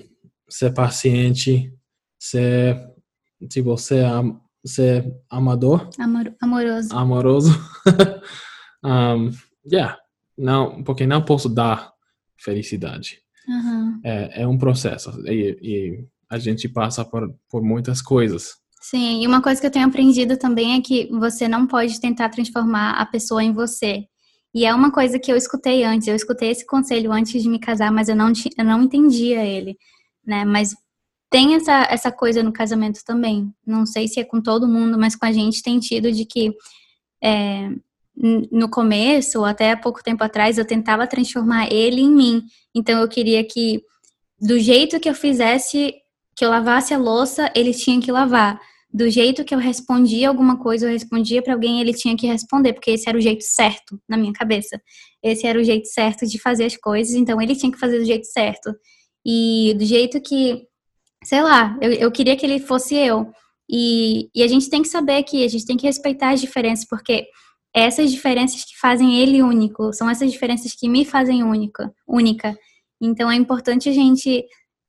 ser 0.48 0.72
paciente, 0.74 1.72
ser, 2.18 2.76
tipo, 3.48 3.76
ser, 3.78 4.04
am- 4.04 4.40
ser 4.66 5.14
amador, 5.30 5.88
Amor- 5.98 6.34
amoroso. 6.42 6.94
amoroso. 6.96 7.50
um, 8.84 9.30
yeah, 9.70 9.96
não, 10.36 10.82
porque 10.82 11.06
não 11.06 11.24
posso 11.24 11.48
dar 11.48 11.92
felicidade 12.36 13.20
Aham. 13.48 14.00
é, 14.02 14.42
é 14.42 14.46
um 14.46 14.56
processo 14.56 15.10
e, 15.26 15.58
e 15.62 16.04
a 16.30 16.38
gente 16.38 16.68
passa 16.68 17.04
por, 17.04 17.34
por 17.48 17.62
muitas 17.62 18.00
coisas. 18.00 18.54
Sim, 18.80 19.22
e 19.22 19.26
uma 19.26 19.40
coisa 19.40 19.60
que 19.60 19.66
eu 19.66 19.70
tenho 19.70 19.86
aprendido 19.86 20.36
também 20.36 20.74
é 20.74 20.80
que 20.80 21.08
você 21.10 21.48
não 21.48 21.66
pode 21.66 21.98
tentar 22.00 22.28
transformar 22.28 22.92
a 22.92 23.06
pessoa 23.06 23.42
em 23.42 23.52
você. 23.52 24.04
E 24.54 24.64
é 24.64 24.74
uma 24.74 24.92
coisa 24.92 25.18
que 25.18 25.32
eu 25.32 25.36
escutei 25.36 25.82
antes, 25.84 26.06
eu 26.06 26.14
escutei 26.14 26.50
esse 26.50 26.66
conselho 26.66 27.10
antes 27.10 27.42
de 27.42 27.48
me 27.48 27.58
casar, 27.58 27.90
mas 27.90 28.08
eu 28.08 28.14
não, 28.14 28.30
eu 28.58 28.64
não 28.64 28.82
entendia 28.82 29.44
ele, 29.44 29.76
né? 30.24 30.44
Mas 30.44 30.74
tem 31.30 31.54
essa, 31.54 31.86
essa 31.90 32.12
coisa 32.12 32.42
no 32.42 32.52
casamento 32.52 33.00
também. 33.04 33.52
Não 33.66 33.84
sei 33.86 34.06
se 34.06 34.20
é 34.20 34.24
com 34.24 34.40
todo 34.40 34.68
mundo, 34.68 34.98
mas 34.98 35.16
com 35.16 35.26
a 35.26 35.32
gente 35.32 35.62
tem 35.62 35.80
tido 35.80 36.12
de 36.12 36.24
que 36.24 36.52
é, 37.22 37.70
no 38.16 38.68
começo, 38.70 39.40
ou 39.40 39.44
até 39.44 39.72
há 39.72 39.76
pouco 39.76 40.02
tempo 40.02 40.22
atrás, 40.22 40.56
eu 40.56 40.64
tentava 40.64 41.06
transformar 41.06 41.72
ele 41.72 42.00
em 42.00 42.10
mim. 42.10 42.42
Então 42.74 43.00
eu 43.00 43.08
queria 43.08 43.44
que, 43.44 43.82
do 44.40 44.58
jeito 44.58 45.00
que 45.00 45.08
eu 45.08 45.14
fizesse, 45.14 45.94
que 46.36 46.44
eu 46.44 46.50
lavasse 46.50 46.94
a 46.94 46.98
louça, 46.98 47.50
ele 47.54 47.72
tinha 47.72 48.00
que 48.00 48.12
lavar. 48.12 48.60
do 48.94 49.10
jeito 49.10 49.44
que 49.44 49.52
eu 49.52 49.58
respondia 49.58 50.28
alguma 50.28 50.56
coisa, 50.56 50.86
eu 50.86 50.92
respondia 50.92 51.42
para 51.42 51.52
alguém, 51.52 51.80
ele 51.80 51.92
tinha 51.92 52.16
que 52.16 52.28
responder, 52.28 52.72
porque 52.74 52.92
esse 52.92 53.08
era 53.08 53.18
o 53.18 53.20
jeito 53.20 53.42
certo 53.42 54.00
na 54.08 54.16
minha 54.16 54.32
cabeça. 54.32 54.80
Esse 55.20 55.48
era 55.48 55.58
o 55.58 55.64
jeito 55.64 55.88
certo 55.88 56.24
de 56.24 56.38
fazer 56.38 56.66
as 56.66 56.76
coisas, 56.76 57.12
então 57.16 57.42
ele 57.42 57.56
tinha 57.56 57.72
que 57.72 57.78
fazer 57.78 57.98
do 57.98 58.04
jeito 58.04 58.26
certo. 58.26 58.72
E 59.26 59.74
do 59.76 59.84
jeito 59.84 60.20
que, 60.20 60.62
sei 61.24 61.42
lá, 61.42 61.76
eu, 61.82 61.92
eu 61.92 62.12
queria 62.12 62.36
que 62.36 62.46
ele 62.46 62.60
fosse 62.60 62.94
eu. 62.94 63.32
E, 63.68 64.28
e 64.32 64.44
a 64.44 64.46
gente 64.46 64.70
tem 64.70 64.82
que 64.82 64.88
saber 64.88 65.24
que 65.24 65.44
a 65.44 65.48
gente 65.48 65.66
tem 65.66 65.76
que 65.76 65.86
respeitar 65.86 66.30
as 66.30 66.40
diferenças, 66.40 66.86
porque 66.86 67.26
essas 67.74 68.12
diferenças 68.12 68.64
que 68.64 68.78
fazem 68.78 69.18
ele 69.20 69.42
único, 69.42 69.92
são 69.92 70.08
essas 70.08 70.30
diferenças 70.30 70.72
que 70.72 70.88
me 70.88 71.04
fazem 71.04 71.42
única, 71.42 71.92
única. 72.06 72.56
Então 73.02 73.30
é 73.30 73.34
importante 73.34 73.88
a 73.88 73.92
gente 73.92 74.44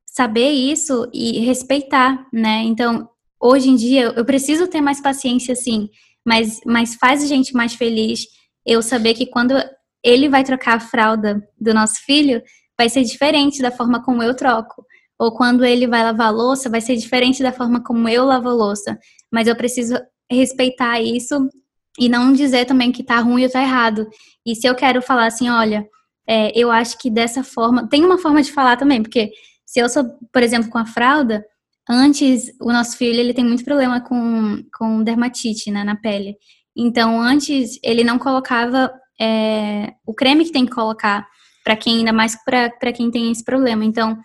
saber 0.06 0.52
isso 0.52 1.10
e 1.12 1.40
respeitar, 1.40 2.28
né? 2.32 2.62
Então, 2.62 3.10
hoje 3.42 3.70
em 3.70 3.76
dia 3.76 4.14
eu 4.16 4.24
preciso 4.24 4.68
ter 4.68 4.82
mais 4.82 5.02
paciência 5.02 5.56
sim, 5.56 5.90
mas 6.24 6.62
mas 6.66 6.96
faz 6.96 7.24
a 7.24 7.28
gente 7.28 7.54
mais 7.56 7.74
feliz 7.74 8.28
eu 8.66 8.82
saber 8.82 9.16
que 9.16 9.26
quando 9.26 9.56
ele 10.04 10.30
vai 10.30 10.44
trocar 10.44 10.76
a 10.76 10.80
fralda 10.80 11.42
do 11.60 11.74
nosso 11.74 11.96
filho, 12.06 12.42
vai 12.78 12.88
ser 12.90 13.04
diferente 13.04 13.62
da 13.62 13.72
forma 13.72 14.04
como 14.04 14.22
eu 14.22 14.36
troco. 14.36 14.86
Ou 15.18 15.36
quando 15.36 15.66
ele 15.66 15.88
vai 15.88 16.04
lavar 16.04 16.34
louça, 16.34 16.70
vai 16.70 16.82
ser 16.82 16.96
diferente 16.96 17.42
da 17.42 17.52
forma 17.52 17.84
como 17.84 18.08
eu 18.10 18.26
lavo 18.26 18.50
louça. 18.50 18.98
Mas 19.32 19.48
eu 19.48 19.56
preciso 19.56 19.96
respeitar 20.30 21.02
isso 21.02 21.50
e 22.00 22.10
não 22.10 22.34
dizer 22.34 22.66
também 22.66 22.92
que 22.92 23.04
tá 23.04 23.20
ruim 23.20 23.44
ou 23.44 23.50
tá 23.50 23.62
errado. 23.62 24.08
E 24.46 24.56
se 24.56 24.68
eu 24.68 24.76
quero 24.76 25.02
falar 25.02 25.28
assim, 25.28 25.50
olha, 25.50 25.86
é, 26.28 26.52
eu 26.58 26.72
acho 26.72 26.98
que 26.98 27.10
dessa 27.10 27.44
forma. 27.44 27.88
Tem 27.88 28.04
uma 28.04 28.18
forma 28.18 28.42
de 28.42 28.52
falar 28.52 28.78
também, 28.78 29.02
porque 29.02 29.32
se 29.66 29.80
eu 29.80 29.90
sou, 29.90 30.04
por 30.32 30.44
exemplo, 30.44 30.70
com 30.70 30.78
a 30.78 30.86
fralda, 30.86 31.44
antes 31.90 32.52
o 32.62 32.72
nosso 32.72 32.98
filho 32.98 33.20
ele 33.20 33.34
tem 33.34 33.46
muito 33.46 33.64
problema 33.64 34.02
com, 34.02 34.64
com 34.78 35.04
dermatite 35.04 35.72
né, 35.72 35.84
na 35.84 35.96
pele. 35.96 36.36
Então, 36.76 37.22
antes 37.22 37.80
ele 37.84 38.04
não 38.04 38.20
colocava 38.20 38.92
é, 39.20 39.94
o 40.06 40.14
creme 40.14 40.44
que 40.46 40.52
tem 40.52 40.66
que 40.66 40.74
colocar 40.74 41.26
para 41.64 41.76
quem, 41.76 42.00
ainda 42.00 42.14
mais 42.14 42.36
para 42.44 42.94
quem 42.94 43.10
tem 43.10 43.32
esse 43.32 43.44
problema. 43.44 43.86
Então, 43.86 44.18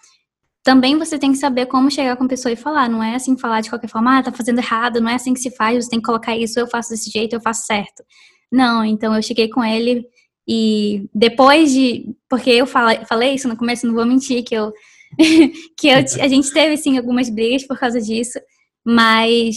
também 0.62 0.98
você 0.98 1.18
tem 1.18 1.32
que 1.32 1.38
saber 1.38 1.66
como 1.66 1.90
chegar 1.90 2.16
com 2.16 2.24
a 2.24 2.28
pessoa 2.28 2.52
e 2.52 2.56
falar. 2.56 2.88
Não 2.88 3.02
é 3.02 3.14
assim 3.14 3.36
falar 3.36 3.60
de 3.60 3.70
qualquer 3.70 3.88
forma, 3.88 4.18
ah, 4.18 4.22
tá 4.22 4.32
fazendo 4.32 4.58
errado, 4.58 5.00
não 5.00 5.08
é 5.08 5.14
assim 5.14 5.32
que 5.32 5.40
se 5.40 5.50
faz, 5.50 5.84
você 5.84 5.90
tem 5.90 6.00
que 6.00 6.06
colocar 6.06 6.36
isso, 6.36 6.58
eu 6.58 6.66
faço 6.66 6.90
desse 6.90 7.10
jeito, 7.10 7.34
eu 7.34 7.40
faço 7.40 7.66
certo. 7.66 8.04
Não, 8.52 8.84
então 8.84 9.14
eu 9.14 9.22
cheguei 9.22 9.48
com 9.48 9.64
ele 9.64 10.04
e 10.46 11.08
depois 11.14 11.72
de. 11.72 12.06
Porque 12.28 12.50
eu 12.50 12.66
falei, 12.66 13.34
isso 13.34 13.48
no 13.48 13.56
começo, 13.56 13.86
não 13.86 13.94
vou 13.94 14.04
mentir, 14.04 14.44
que 14.44 14.54
eu. 14.54 14.72
que 15.78 15.88
eu, 15.88 15.96
a 15.96 16.28
gente 16.28 16.52
teve, 16.52 16.76
sim, 16.76 16.96
algumas 16.96 17.28
brigas 17.28 17.66
por 17.66 17.78
causa 17.78 18.00
disso, 18.00 18.38
mas 18.84 19.56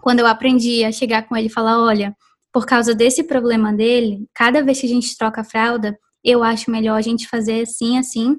quando 0.00 0.20
eu 0.20 0.26
aprendi 0.26 0.84
a 0.84 0.92
chegar 0.92 1.26
com 1.28 1.36
ele 1.36 1.48
e 1.48 1.52
falar: 1.52 1.82
olha, 1.82 2.14
por 2.52 2.66
causa 2.66 2.94
desse 2.94 3.22
problema 3.24 3.72
dele, 3.72 4.26
cada 4.34 4.62
vez 4.62 4.80
que 4.80 4.86
a 4.86 4.88
gente 4.88 5.16
troca 5.16 5.40
a 5.40 5.44
fralda, 5.44 5.98
eu 6.24 6.42
acho 6.42 6.70
melhor 6.70 6.96
a 6.96 7.02
gente 7.02 7.28
fazer 7.28 7.62
assim, 7.62 7.98
assim 7.98 8.36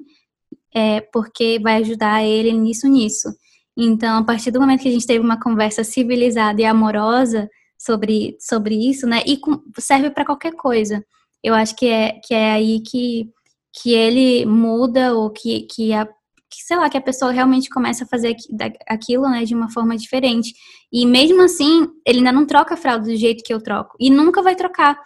é, 0.74 1.00
porque 1.12 1.58
vai 1.60 1.76
ajudar 1.76 2.24
ele 2.24 2.52
nisso, 2.52 2.88
nisso. 2.88 3.28
Então, 3.76 4.18
a 4.18 4.24
partir 4.24 4.50
do 4.50 4.60
momento 4.60 4.82
que 4.82 4.88
a 4.88 4.92
gente 4.92 5.06
teve 5.06 5.24
uma 5.24 5.40
conversa 5.40 5.82
civilizada 5.84 6.60
e 6.60 6.64
amorosa 6.64 7.48
sobre, 7.78 8.36
sobre 8.40 8.74
isso, 8.74 9.06
né, 9.06 9.22
e 9.26 9.36
com, 9.38 9.62
serve 9.78 10.10
para 10.10 10.24
qualquer 10.24 10.52
coisa. 10.52 11.04
Eu 11.42 11.54
acho 11.54 11.74
que 11.76 11.86
é, 11.86 12.20
que 12.24 12.34
é 12.34 12.52
aí 12.52 12.80
que, 12.80 13.30
que 13.72 13.94
ele 13.94 14.44
muda 14.44 15.14
ou 15.14 15.30
que, 15.30 15.62
que 15.62 15.92
a 15.92 16.06
que, 16.50 16.64
sei 16.64 16.76
lá, 16.76 16.90
que 16.90 16.98
a 16.98 17.00
pessoa 17.00 17.30
realmente 17.30 17.70
começa 17.70 18.02
a 18.02 18.06
fazer 18.06 18.34
aquilo, 18.88 19.28
né, 19.28 19.44
de 19.44 19.54
uma 19.54 19.70
forma 19.70 19.96
diferente. 19.96 20.52
E 20.92 21.06
mesmo 21.06 21.40
assim, 21.42 21.86
ele 22.04 22.18
ainda 22.18 22.32
não 22.32 22.44
troca 22.44 22.74
a 22.74 22.76
fralda 22.76 23.04
do 23.04 23.16
jeito 23.16 23.44
que 23.44 23.54
eu 23.54 23.62
troco. 23.62 23.96
E 24.00 24.10
nunca 24.10 24.42
vai 24.42 24.56
trocar. 24.56 24.98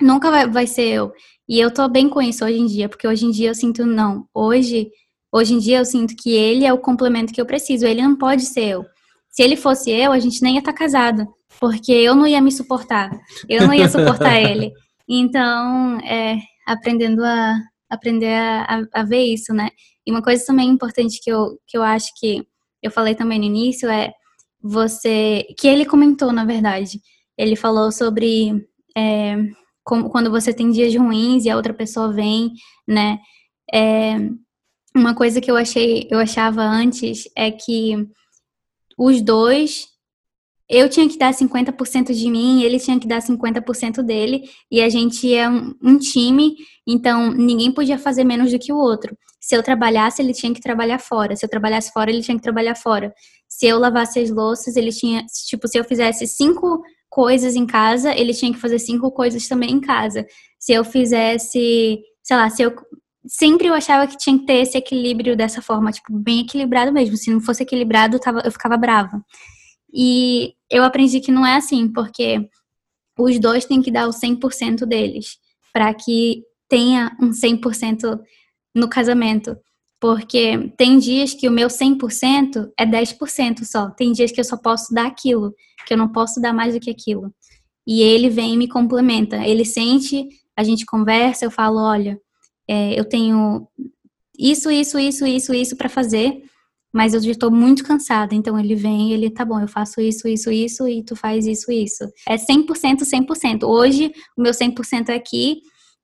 Nunca 0.00 0.30
vai, 0.30 0.48
vai 0.48 0.66
ser 0.66 0.88
eu. 0.88 1.12
E 1.48 1.58
eu 1.58 1.72
tô 1.72 1.88
bem 1.88 2.08
com 2.08 2.20
isso 2.20 2.44
hoje 2.44 2.58
em 2.58 2.66
dia, 2.66 2.88
porque 2.88 3.06
hoje 3.06 3.26
em 3.26 3.30
dia 3.30 3.50
eu 3.50 3.54
sinto, 3.54 3.86
não, 3.86 4.26
hoje, 4.34 4.90
hoje 5.32 5.54
em 5.54 5.58
dia 5.58 5.78
eu 5.78 5.84
sinto 5.84 6.14
que 6.16 6.30
ele 6.30 6.64
é 6.64 6.72
o 6.72 6.78
complemento 6.78 7.32
que 7.32 7.40
eu 7.40 7.46
preciso, 7.46 7.86
ele 7.86 8.02
não 8.02 8.16
pode 8.16 8.42
ser 8.42 8.64
eu. 8.64 8.86
Se 9.30 9.42
ele 9.42 9.56
fosse 9.56 9.90
eu, 9.90 10.12
a 10.12 10.18
gente 10.18 10.42
nem 10.42 10.54
ia 10.54 10.58
estar 10.60 10.72
tá 10.72 10.78
casado, 10.78 11.26
porque 11.58 11.92
eu 11.92 12.14
não 12.14 12.26
ia 12.26 12.40
me 12.40 12.52
suportar, 12.52 13.10
eu 13.48 13.66
não 13.66 13.74
ia 13.74 13.88
suportar 13.88 14.36
ele. 14.40 14.72
Então, 15.08 15.98
é, 16.00 16.38
aprendendo 16.66 17.24
a 17.24 17.58
aprender 17.88 18.34
a, 18.34 18.64
a, 18.64 19.00
a, 19.00 19.02
ver 19.02 19.22
isso, 19.22 19.54
né? 19.54 19.70
E 20.06 20.10
uma 20.10 20.22
coisa 20.22 20.44
também 20.44 20.68
importante 20.68 21.20
que 21.22 21.30
eu, 21.30 21.58
que 21.66 21.76
eu 21.76 21.82
acho 21.82 22.10
que 22.18 22.46
eu 22.82 22.90
falei 22.90 23.14
também 23.14 23.38
no 23.38 23.46
início 23.46 23.88
é 23.88 24.12
você, 24.62 25.46
que 25.58 25.66
ele 25.66 25.86
comentou, 25.86 26.32
na 26.32 26.44
verdade, 26.44 27.00
ele 27.36 27.56
falou 27.56 27.90
sobre 27.90 28.66
é, 28.96 29.36
como, 29.88 30.10
quando 30.10 30.30
você 30.30 30.52
tem 30.52 30.70
dias 30.70 30.94
ruins 30.94 31.46
e 31.46 31.50
a 31.50 31.56
outra 31.56 31.72
pessoa 31.72 32.12
vem, 32.12 32.52
né? 32.86 33.18
É, 33.72 34.16
uma 34.94 35.14
coisa 35.14 35.40
que 35.40 35.50
eu 35.50 35.56
achei, 35.56 36.06
eu 36.10 36.18
achava 36.18 36.62
antes 36.62 37.24
é 37.34 37.50
que 37.50 37.94
os 38.98 39.22
dois, 39.22 39.86
eu 40.68 40.90
tinha 40.90 41.08
que 41.08 41.16
dar 41.16 41.32
50% 41.32 42.12
de 42.12 42.30
mim, 42.30 42.62
ele 42.62 42.78
tinha 42.78 43.00
que 43.00 43.08
dar 43.08 43.22
50% 43.22 44.02
dele, 44.02 44.42
e 44.70 44.82
a 44.82 44.90
gente 44.90 45.34
é 45.34 45.48
um, 45.48 45.74
um 45.82 45.96
time, 45.96 46.54
então 46.86 47.32
ninguém 47.32 47.72
podia 47.72 47.98
fazer 47.98 48.24
menos 48.24 48.52
do 48.52 48.58
que 48.58 48.70
o 48.70 48.76
outro. 48.76 49.16
Se 49.40 49.56
eu 49.56 49.62
trabalhasse, 49.62 50.20
ele 50.20 50.34
tinha 50.34 50.52
que 50.52 50.60
trabalhar 50.60 50.98
fora. 50.98 51.34
Se 51.34 51.46
eu 51.46 51.48
trabalhasse 51.48 51.90
fora, 51.92 52.10
ele 52.10 52.20
tinha 52.20 52.36
que 52.36 52.42
trabalhar 52.42 52.74
fora. 52.74 53.14
Se 53.48 53.66
eu 53.66 53.78
lavasse 53.78 54.18
as 54.18 54.28
louças, 54.28 54.76
ele 54.76 54.90
tinha, 54.90 55.24
tipo, 55.46 55.66
se 55.66 55.78
eu 55.78 55.84
fizesse 55.84 56.26
cinco 56.26 56.82
coisas 57.08 57.56
em 57.56 57.66
casa, 57.66 58.14
ele 58.14 58.34
tinha 58.34 58.52
que 58.52 58.58
fazer 58.58 58.78
cinco 58.78 59.10
coisas 59.10 59.48
também 59.48 59.70
em 59.70 59.80
casa. 59.80 60.26
Se 60.58 60.72
eu 60.72 60.84
fizesse, 60.84 62.00
sei 62.22 62.36
lá, 62.36 62.48
se 62.50 62.62
eu 62.62 62.74
sempre 63.26 63.68
eu 63.68 63.74
achava 63.74 64.06
que 64.06 64.16
tinha 64.16 64.38
que 64.38 64.46
ter 64.46 64.62
esse 64.62 64.76
equilíbrio 64.76 65.36
dessa 65.36 65.60
forma, 65.60 65.92
tipo, 65.92 66.12
bem 66.12 66.40
equilibrado 66.40 66.92
mesmo. 66.92 67.16
Se 67.16 67.30
não 67.30 67.40
fosse 67.40 67.62
equilibrado, 67.62 68.16
eu, 68.16 68.20
tava, 68.20 68.40
eu 68.44 68.52
ficava 68.52 68.76
brava. 68.76 69.22
E 69.92 70.54
eu 70.70 70.84
aprendi 70.84 71.20
que 71.20 71.32
não 71.32 71.46
é 71.46 71.56
assim, 71.56 71.90
porque 71.92 72.48
os 73.18 73.38
dois 73.38 73.64
têm 73.64 73.82
que 73.82 73.90
dar 73.90 74.06
o 74.06 74.12
100% 74.12 74.86
deles, 74.86 75.38
para 75.72 75.92
que 75.94 76.42
tenha 76.68 77.16
um 77.20 77.30
100% 77.30 78.18
no 78.74 78.88
casamento. 78.88 79.56
Porque 80.00 80.72
tem 80.76 80.98
dias 80.98 81.34
que 81.34 81.48
o 81.48 81.52
meu 81.52 81.68
100% 81.68 82.70
é 82.78 82.86
10% 82.86 83.64
só. 83.64 83.90
Tem 83.90 84.12
dias 84.12 84.30
que 84.30 84.40
eu 84.40 84.44
só 84.44 84.56
posso 84.56 84.94
dar 84.94 85.06
aquilo, 85.06 85.52
que 85.86 85.92
eu 85.92 85.98
não 85.98 86.08
posso 86.08 86.40
dar 86.40 86.52
mais 86.52 86.74
do 86.74 86.80
que 86.80 86.90
aquilo. 86.90 87.32
E 87.86 88.00
ele 88.00 88.28
vem 88.28 88.54
e 88.54 88.56
me 88.56 88.68
complementa. 88.68 89.36
Ele 89.44 89.64
sente, 89.64 90.28
a 90.56 90.62
gente 90.62 90.86
conversa, 90.86 91.44
eu 91.44 91.50
falo, 91.50 91.78
olha, 91.78 92.20
é, 92.68 92.98
eu 92.98 93.04
tenho 93.04 93.66
isso, 94.38 94.70
isso, 94.70 94.98
isso, 94.98 95.26
isso, 95.26 95.52
isso 95.52 95.76
para 95.76 95.88
fazer, 95.88 96.42
mas 96.92 97.12
eu 97.12 97.20
estou 97.20 97.50
muito 97.50 97.82
cansada. 97.82 98.34
Então 98.34 98.58
ele 98.58 98.76
vem 98.76 99.12
ele, 99.12 99.30
tá 99.30 99.44
bom, 99.44 99.60
eu 99.60 99.66
faço 99.66 100.00
isso, 100.00 100.28
isso, 100.28 100.50
isso, 100.52 100.86
e 100.86 101.02
tu 101.02 101.16
faz 101.16 101.44
isso, 101.44 101.72
isso. 101.72 102.04
É 102.28 102.36
100%, 102.36 103.00
100%. 103.00 103.64
Hoje, 103.64 104.12
o 104.36 104.42
meu 104.42 104.52
100% 104.52 105.08
é 105.08 105.14
aqui 105.14 105.60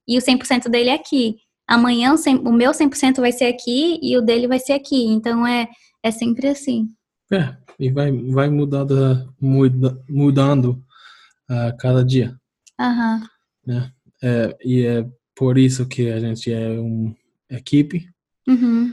e 0.08 0.18
o 0.18 0.20
100% 0.20 0.68
dele 0.68 0.90
é 0.90 0.94
aqui 0.94 1.36
amanhã 1.66 2.14
o 2.44 2.52
meu 2.52 2.72
100% 2.72 3.16
vai 3.16 3.32
ser 3.32 3.46
aqui 3.46 3.98
e 4.02 4.16
o 4.16 4.22
dele 4.22 4.46
vai 4.46 4.58
ser 4.58 4.72
aqui. 4.72 5.06
Então 5.06 5.46
é, 5.46 5.68
é 6.02 6.10
sempre 6.10 6.48
assim. 6.48 6.88
É, 7.32 7.56
e 7.78 7.90
vai, 7.90 8.12
vai 8.12 8.48
mudando, 8.48 9.32
muda, 9.40 9.98
mudando 10.08 10.82
a 11.48 11.68
uh, 11.68 11.76
cada 11.78 12.04
dia. 12.04 12.38
Uhum. 12.80 13.20
Né? 13.66 13.92
É, 14.22 14.56
e 14.64 14.82
é 14.84 15.06
por 15.34 15.58
isso 15.58 15.86
que 15.86 16.10
a 16.10 16.20
gente 16.20 16.52
é 16.52 16.68
uma 16.78 17.14
equipe. 17.50 18.08
Uhum. 18.46 18.92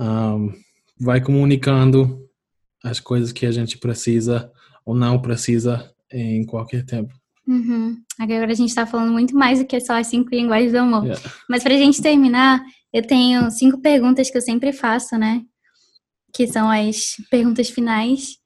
Um, 0.00 0.52
vai 1.00 1.20
comunicando 1.20 2.28
as 2.82 3.00
coisas 3.00 3.32
que 3.32 3.46
a 3.46 3.50
gente 3.50 3.78
precisa 3.78 4.52
ou 4.84 4.94
não 4.94 5.20
precisa 5.20 5.92
em 6.10 6.44
qualquer 6.44 6.84
tempo. 6.84 7.17
Uhum. 7.48 7.96
Agora 8.20 8.52
a 8.52 8.54
gente 8.54 8.68
está 8.68 8.84
falando 8.84 9.10
muito 9.10 9.34
mais 9.34 9.58
do 9.58 9.64
que 9.64 9.80
só 9.80 9.94
as 9.94 10.08
cinco 10.08 10.28
linguagens 10.30 10.70
do 10.70 10.78
amor. 10.78 11.04
Yeah. 11.04 11.22
Mas 11.48 11.62
para 11.62 11.74
a 11.74 11.78
gente 11.78 12.02
terminar, 12.02 12.62
eu 12.92 13.02
tenho 13.02 13.50
cinco 13.50 13.80
perguntas 13.80 14.30
que 14.30 14.36
eu 14.36 14.42
sempre 14.42 14.70
faço, 14.70 15.16
né? 15.16 15.40
Que 16.34 16.46
são 16.46 16.70
as 16.70 17.16
perguntas 17.30 17.70
finais. 17.70 18.36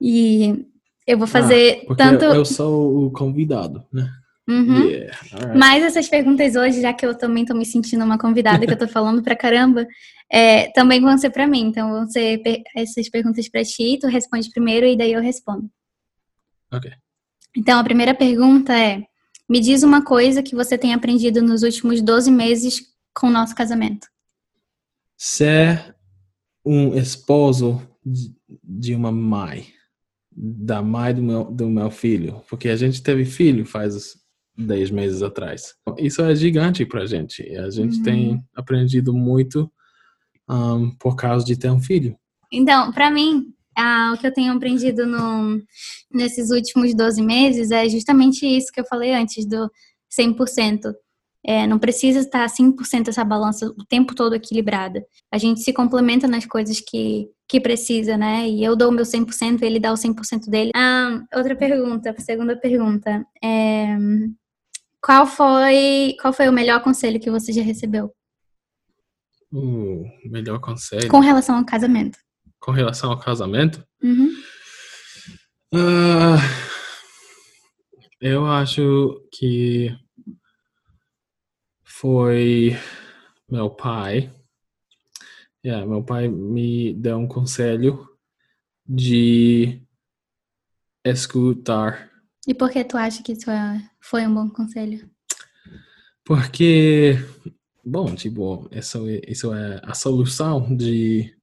E 0.00 0.66
eu 1.06 1.16
vou 1.16 1.28
fazer 1.28 1.86
ah, 1.88 1.94
tanto. 1.94 2.24
Eu 2.24 2.44
sou 2.44 3.06
o 3.06 3.12
convidado, 3.12 3.84
né? 3.92 4.10
Uhum. 4.48 4.86
Yeah. 4.86 5.18
Right. 5.32 5.56
Mas 5.56 5.84
essas 5.84 6.08
perguntas 6.08 6.56
hoje, 6.56 6.80
já 6.80 6.92
que 6.92 7.06
eu 7.06 7.16
também 7.16 7.44
estou 7.44 7.56
me 7.56 7.64
sentindo 7.64 8.04
uma 8.04 8.18
convidada, 8.18 8.66
que 8.66 8.72
eu 8.72 8.74
estou 8.74 8.88
falando 8.88 9.22
pra 9.22 9.36
caramba, 9.36 9.86
é, 10.32 10.68
também 10.72 11.00
vão 11.00 11.16
ser 11.16 11.30
para 11.30 11.46
mim. 11.46 11.66
Então 11.66 11.90
vão 11.90 12.10
ser 12.10 12.42
essas 12.74 13.08
perguntas 13.08 13.48
para 13.48 13.62
ti, 13.62 13.98
tu 14.00 14.08
responde 14.08 14.50
primeiro 14.50 14.84
e 14.84 14.96
daí 14.96 15.12
eu 15.12 15.22
respondo. 15.22 15.70
Ok. 16.72 16.90
Então, 17.56 17.78
a 17.78 17.84
primeira 17.84 18.14
pergunta 18.14 18.72
é: 18.72 19.04
me 19.48 19.60
diz 19.60 19.82
uma 19.82 20.04
coisa 20.04 20.42
que 20.42 20.54
você 20.54 20.76
tem 20.76 20.92
aprendido 20.94 21.42
nos 21.42 21.62
últimos 21.62 22.00
12 22.02 22.30
meses 22.30 22.80
com 23.14 23.28
o 23.28 23.32
nosso 23.32 23.54
casamento. 23.54 24.06
Ser 25.16 25.96
um 26.64 26.94
esposo 26.94 27.82
de 28.62 28.94
uma 28.94 29.10
mãe. 29.10 29.66
da 30.30 30.80
mãe 30.80 31.12
do 31.12 31.22
meu, 31.22 31.44
do 31.44 31.68
meu 31.68 31.90
filho, 31.90 32.42
porque 32.48 32.68
a 32.68 32.76
gente 32.76 33.02
teve 33.02 33.24
filho 33.24 33.66
faz 33.66 34.14
10 34.56 34.90
meses 34.90 35.22
atrás. 35.22 35.74
Isso 35.98 36.22
é 36.22 36.34
gigante 36.34 36.86
para 36.86 37.02
a 37.02 37.06
gente. 37.06 37.42
A 37.56 37.70
gente 37.70 37.98
uhum. 37.98 38.02
tem 38.02 38.44
aprendido 38.54 39.12
muito 39.12 39.70
um, 40.48 40.90
por 40.90 41.16
causa 41.16 41.44
de 41.44 41.56
ter 41.56 41.70
um 41.70 41.80
filho. 41.80 42.16
Então, 42.52 42.92
para 42.92 43.10
mim, 43.10 43.52
ah, 43.78 44.12
o 44.14 44.18
que 44.18 44.26
eu 44.26 44.32
tenho 44.32 44.52
aprendido 44.52 45.06
no, 45.06 45.62
nesses 46.12 46.50
últimos 46.50 46.94
12 46.94 47.22
meses 47.22 47.70
é 47.70 47.88
justamente 47.88 48.44
isso 48.44 48.72
que 48.72 48.80
eu 48.80 48.84
falei 48.84 49.14
antes, 49.14 49.46
do 49.46 49.70
100%. 50.10 50.92
É, 51.46 51.66
não 51.66 51.78
precisa 51.78 52.18
estar 52.18 52.46
100% 52.46 53.08
essa 53.08 53.24
balança 53.24 53.66
o 53.66 53.84
tempo 53.88 54.14
todo 54.14 54.34
equilibrada. 54.34 55.04
A 55.32 55.38
gente 55.38 55.60
se 55.60 55.72
complementa 55.72 56.26
nas 56.26 56.44
coisas 56.44 56.80
que, 56.80 57.28
que 57.48 57.60
precisa, 57.60 58.16
né? 58.16 58.48
E 58.48 58.62
eu 58.62 58.74
dou 58.74 58.88
o 58.88 58.92
meu 58.92 59.04
100%, 59.04 59.62
ele 59.62 59.78
dá 59.78 59.92
o 59.92 59.96
100% 59.96 60.50
dele. 60.50 60.72
Ah, 60.74 61.22
outra 61.34 61.54
pergunta, 61.54 62.14
segunda 62.18 62.56
pergunta. 62.58 63.24
É, 63.42 63.96
qual, 65.00 65.26
foi, 65.26 66.16
qual 66.20 66.32
foi 66.32 66.48
o 66.48 66.52
melhor 66.52 66.82
conselho 66.82 67.20
que 67.20 67.30
você 67.30 67.52
já 67.52 67.62
recebeu? 67.62 68.12
O 69.50 70.02
uh, 70.02 70.30
melhor 70.30 70.60
conselho? 70.60 71.08
Com 71.08 71.20
relação 71.20 71.56
ao 71.56 71.64
casamento. 71.64 72.18
Com 72.68 72.72
relação 72.72 73.10
ao 73.10 73.18
casamento? 73.18 73.82
Uhum. 74.02 74.28
Uh, 75.72 76.36
eu 78.20 78.44
acho 78.44 79.26
que 79.32 79.96
foi 81.82 82.76
meu 83.50 83.70
pai. 83.70 84.30
Yeah, 85.64 85.86
meu 85.86 86.04
pai 86.04 86.28
me 86.28 86.92
deu 86.92 87.16
um 87.16 87.26
conselho 87.26 88.06
de 88.86 89.80
escutar. 91.02 92.10
E 92.46 92.52
por 92.52 92.70
que 92.70 92.84
tu 92.84 92.98
acha 92.98 93.22
que 93.22 93.32
isso 93.32 93.50
é, 93.50 93.90
foi 93.98 94.26
um 94.26 94.34
bom 94.34 94.50
conselho? 94.50 95.10
Porque, 96.22 97.14
bom, 97.82 98.14
tipo, 98.14 98.68
isso, 98.70 99.08
é, 99.08 99.22
isso 99.26 99.54
é 99.54 99.80
a 99.82 99.94
solução 99.94 100.76
de, 100.76 101.34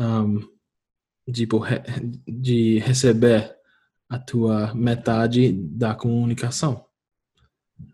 um, 0.00 0.40
tipo, 1.32 1.60
de 2.26 2.78
receber 2.78 3.54
a 4.08 4.18
tua 4.18 4.74
metade 4.74 5.52
da 5.52 5.94
comunicação. 5.94 6.84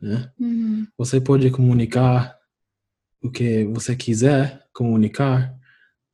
Né? 0.00 0.32
Uhum. 0.38 0.86
Você 0.96 1.20
pode 1.20 1.50
comunicar 1.50 2.36
o 3.22 3.30
que 3.30 3.64
você 3.64 3.94
quiser 3.94 4.64
comunicar, 4.72 5.54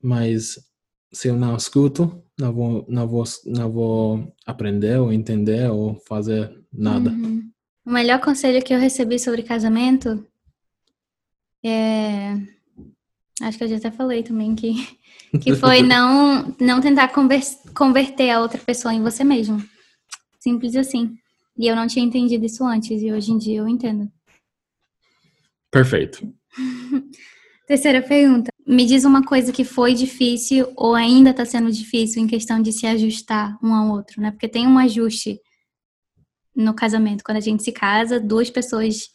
mas 0.03 0.59
se 1.13 1.29
eu 1.29 1.37
não 1.37 1.57
escuto, 1.57 2.23
não 2.39 2.53
vou, 2.53 2.87
não 2.89 3.07
vou, 3.07 3.25
não 3.47 3.71
vou 3.71 4.35
aprender 4.47 4.99
ou 4.99 5.13
entender 5.13 5.71
ou 5.71 6.01
fazer 6.07 6.53
nada. 6.73 7.11
Uhum. 7.11 7.51
O 7.85 7.91
melhor 7.91 8.21
conselho 8.21 8.63
que 8.63 8.73
eu 8.73 8.79
recebi 8.79 9.19
sobre 9.19 9.43
casamento 9.43 10.27
é. 11.65 12.35
Acho 13.41 13.59
que 13.59 13.65
eu 13.65 13.69
já 13.69 13.77
até 13.77 13.91
falei 13.91 14.23
também 14.23 14.55
que, 14.55 14.75
que 15.41 15.55
foi 15.55 15.83
não, 15.83 16.55
não 16.61 16.81
tentar 16.81 17.13
converter 17.75 18.31
a 18.31 18.41
outra 18.41 18.59
pessoa 18.59 18.93
em 18.93 19.03
você 19.03 19.25
mesmo. 19.25 19.63
Simples 20.39 20.77
assim. 20.77 21.17
E 21.57 21.67
eu 21.67 21.77
não 21.77 21.87
tinha 21.87 22.05
entendido 22.05 22.45
isso 22.45 22.65
antes, 22.65 23.03
e 23.03 23.13
hoje 23.13 23.31
em 23.31 23.39
dia 23.39 23.59
eu 23.59 23.69
entendo. 23.69 24.11
Perfeito. 25.71 26.33
Terceira 27.67 28.03
pergunta. 28.03 28.51
Me 28.67 28.85
diz 28.85 29.05
uma 29.05 29.25
coisa 29.25 29.53
que 29.53 29.65
foi 29.65 29.95
difícil 29.95 30.71
ou 30.77 30.95
ainda 30.95 31.31
está 31.31 31.45
sendo 31.45 31.71
difícil 31.71 32.23
em 32.23 32.27
questão 32.27 32.61
de 32.61 32.73
se 32.73 32.87
ajustar 32.87 33.59
um 33.63 33.73
ao 33.73 33.91
outro, 33.91 34.21
né? 34.21 34.31
Porque 34.31 34.49
tem 34.49 34.67
um 34.67 34.79
ajuste 34.79 35.41
no 36.55 36.75
casamento. 36.75 37.25
Quando 37.25 37.39
a 37.39 37.41
gente 37.41 37.63
se 37.63 37.73
casa, 37.73 38.21
duas 38.21 38.51
pessoas 38.51 39.09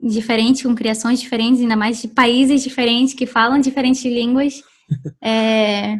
diferentes, 0.00 0.62
com 0.62 0.74
criações 0.74 1.20
diferentes, 1.20 1.60
ainda 1.60 1.76
mais 1.76 2.00
de 2.00 2.08
países 2.08 2.62
diferentes, 2.62 3.14
que 3.14 3.26
falam 3.26 3.60
diferentes 3.60 4.04
línguas. 4.04 4.62
É, 5.22 5.98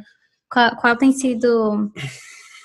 qual, 0.50 0.74
qual 0.76 0.96
tem 0.96 1.12
sido 1.12 1.92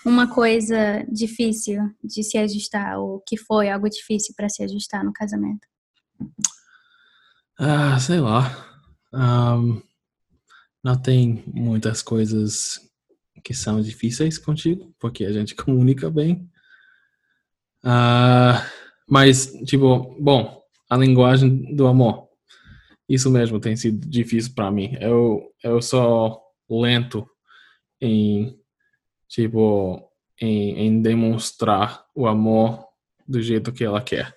uma 0.06 0.26
coisa 0.26 1.06
difícil 1.12 1.82
de 2.02 2.24
se 2.24 2.38
ajustar, 2.38 2.98
ou 2.98 3.22
que 3.28 3.36
foi 3.36 3.70
algo 3.70 3.90
difícil 3.90 4.34
para 4.34 4.48
se 4.48 4.64
ajustar 4.64 5.04
no 5.04 5.12
casamento? 5.12 5.68
Ah, 7.60 8.00
sei 8.00 8.22
lá. 8.22 8.74
Um, 9.14 9.82
não 10.84 11.02
tem 11.02 11.44
muitas 11.48 12.02
coisas 12.02 12.80
que 13.44 13.54
são 13.54 13.82
difíceis 13.82 14.38
contigo, 14.38 14.94
porque 15.00 15.26
a 15.26 15.32
gente 15.32 15.56
comunica 15.56 16.10
bem. 16.10 16.50
Uh, 17.84 18.60
mas, 19.10 19.48
tipo, 19.66 20.16
bom, 20.20 20.63
a 20.90 20.98
linguagem 20.98 21.76
do 21.76 21.88
amor. 21.88 22.28
Isso 23.08 23.30
mesmo 23.30 23.60
tem 23.60 23.76
sido 23.76 24.08
difícil 24.08 24.54
para 24.56 24.72
mim. 24.72 24.96
Eu, 25.00 25.52
eu 25.64 25.82
sou 25.82 26.42
lento 26.70 27.28
em 28.02 28.58
tipo, 29.28 30.02
em, 30.40 30.88
em 30.88 31.02
demonstrar 31.02 32.06
o 32.16 32.28
amor 32.28 32.86
do 33.28 33.42
jeito 33.42 33.72
que 33.72 33.84
ela 33.84 34.02
quer. 34.02 34.36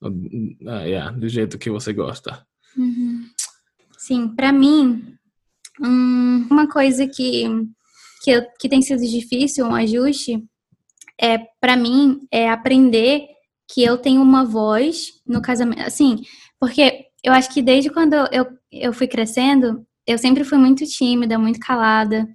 Uh, 0.00 0.84
yeah, 0.84 1.10
do 1.10 1.28
jeito 1.28 1.58
que 1.58 1.70
você 1.70 1.92
gosta. 1.92 2.46
Uhum. 2.76 3.28
Sim, 3.96 4.28
para 4.28 4.52
mim, 4.52 5.16
hum, 5.80 6.46
uma 6.48 6.68
coisa 6.68 7.06
que, 7.08 7.44
que, 8.22 8.30
eu, 8.30 8.46
que 8.60 8.68
tem 8.68 8.80
sido 8.80 9.00
difícil, 9.00 9.66
um 9.66 9.74
ajuste, 9.74 10.44
é 11.20 11.38
para 11.60 11.76
mim, 11.76 12.20
é 12.30 12.48
aprender 12.48 13.26
que 13.68 13.82
eu 13.82 13.98
tenho 13.98 14.22
uma 14.22 14.44
voz 14.44 15.12
no 15.26 15.42
casamento. 15.42 15.82
Assim, 15.82 16.22
porque 16.58 17.06
eu 17.22 17.32
acho 17.32 17.52
que 17.52 17.62
desde 17.62 17.90
quando 17.90 18.14
eu, 18.32 18.46
eu 18.72 18.92
fui 18.92 19.06
crescendo, 19.06 19.86
eu 20.06 20.18
sempre 20.18 20.44
fui 20.44 20.58
muito 20.58 20.84
tímida, 20.86 21.38
muito 21.38 21.60
calada. 21.60 22.26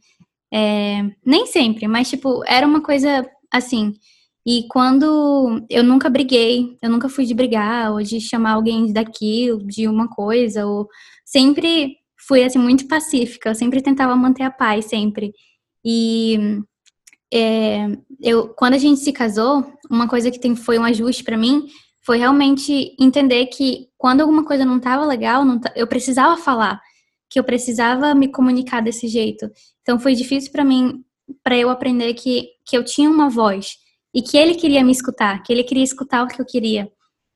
É, 0.54 1.04
nem 1.26 1.48
sempre, 1.48 1.88
mas 1.88 2.10
tipo, 2.10 2.44
era 2.46 2.68
uma 2.68 2.82
coisa 2.82 3.28
assim. 3.52 3.94
E 4.46 4.68
quando 4.70 5.66
eu 5.70 5.84
nunca 5.84 6.10
briguei, 6.10 6.78
eu 6.82 6.90
nunca 6.90 7.10
fui 7.10 7.26
de 7.26 7.34
brigar 7.34 7.92
ou 7.94 8.02
de 8.04 8.20
chamar 8.20 8.52
alguém 8.54 8.92
daquilo, 8.92 9.66
de 9.66 9.88
uma 9.88 10.08
coisa, 10.10 10.66
ou 10.66 10.88
sempre 11.26 11.98
fui 12.28 12.44
assim 12.44 12.60
muito 12.60 12.88
pacífica, 12.88 13.50
eu 13.50 13.56
sempre 13.56 13.82
tentava 13.82 14.16
manter 14.16 14.44
a 14.44 14.52
paz 14.52 14.86
sempre. 14.86 15.34
E 15.86 16.62
é, 17.34 17.88
eu, 18.22 18.50
quando 18.50 18.76
a 18.76 18.78
gente 18.78 19.00
se 19.00 19.12
casou, 19.12 19.66
uma 19.90 20.08
coisa 20.08 20.30
que 20.30 20.40
tem, 20.40 20.56
foi 20.56 20.78
um 20.78 20.84
ajuste 20.84 21.24
para 21.24 21.38
mim 21.38 21.68
foi 22.06 22.18
realmente 22.18 22.96
entender 23.00 23.46
que 23.48 23.88
quando 23.98 24.22
alguma 24.22 24.44
coisa 24.44 24.66
não 24.66 24.78
estava 24.78 25.06
legal, 25.06 25.46
não 25.46 25.60
eu 25.74 25.88
precisava 25.88 26.36
falar 26.36 26.82
que 27.30 27.40
eu 27.40 27.44
precisava 27.44 28.14
me 28.14 28.28
comunicar 28.28 28.82
desse 28.82 29.08
jeito. 29.08 29.50
Então 29.82 29.98
foi 29.98 30.14
difícil 30.14 30.52
para 30.52 30.64
mim, 30.64 31.04
para 31.42 31.58
eu 31.58 31.70
aprender 31.70 32.14
que, 32.14 32.50
que 32.66 32.78
eu 32.78 32.84
tinha 32.84 33.10
uma 33.10 33.30
voz 33.30 33.78
e 34.14 34.22
que 34.22 34.38
ele 34.38 34.54
queria 34.54 34.84
me 34.84 34.92
escutar, 34.92 35.42
que 35.42 35.52
ele 35.52 35.64
queria 35.64 35.84
escutar 35.84 36.24
o 36.24 36.28
que 36.28 36.40
eu 36.40 36.46
queria. 36.46 36.92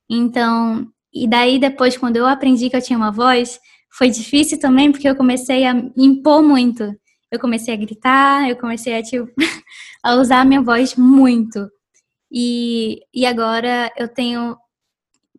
Então, 0.08 0.88
e 1.12 1.28
daí 1.28 1.58
depois, 1.58 1.98
quando 1.98 2.18
eu 2.18 2.28
aprendi 2.28 2.70
que 2.70 2.76
eu 2.76 2.82
tinha 2.82 2.98
uma 3.00 3.12
voz, 3.12 3.60
foi 3.98 4.10
difícil 4.10 4.60
também 4.60 4.92
porque 4.92 5.10
eu 5.10 5.16
comecei 5.16 5.66
a 5.66 5.74
impor 5.98 6.44
muito. 6.44 6.94
Eu 7.32 7.40
comecei 7.40 7.74
a 7.74 7.78
gritar, 7.78 8.50
eu 8.50 8.56
comecei 8.56 8.96
a, 8.96 9.04
tipo, 9.04 9.30
a 10.04 10.16
usar 10.16 10.42
a 10.42 10.46
minha 10.46 10.62
voz 10.62 10.96
muito. 10.96 11.70
E, 12.32 13.02
e 13.14 13.26
agora 13.26 13.92
eu 13.98 14.08
tenho 14.08 14.58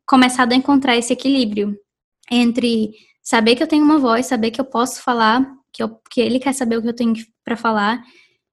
começado 0.06 0.52
a 0.52 0.56
encontrar 0.56 0.96
esse 0.96 1.12
equilíbrio 1.12 1.76
entre 2.30 2.92
saber 3.22 3.56
que 3.56 3.62
eu 3.62 3.66
tenho 3.66 3.84
uma 3.84 3.98
voz, 3.98 4.26
saber 4.26 4.50
que 4.50 4.60
eu 4.60 4.64
posso 4.64 5.02
falar, 5.02 5.46
que, 5.72 5.82
eu, 5.82 6.00
que 6.10 6.20
ele 6.20 6.38
quer 6.38 6.54
saber 6.54 6.78
o 6.78 6.82
que 6.82 6.88
eu 6.88 6.96
tenho 6.96 7.14
para 7.44 7.56
falar, 7.56 8.02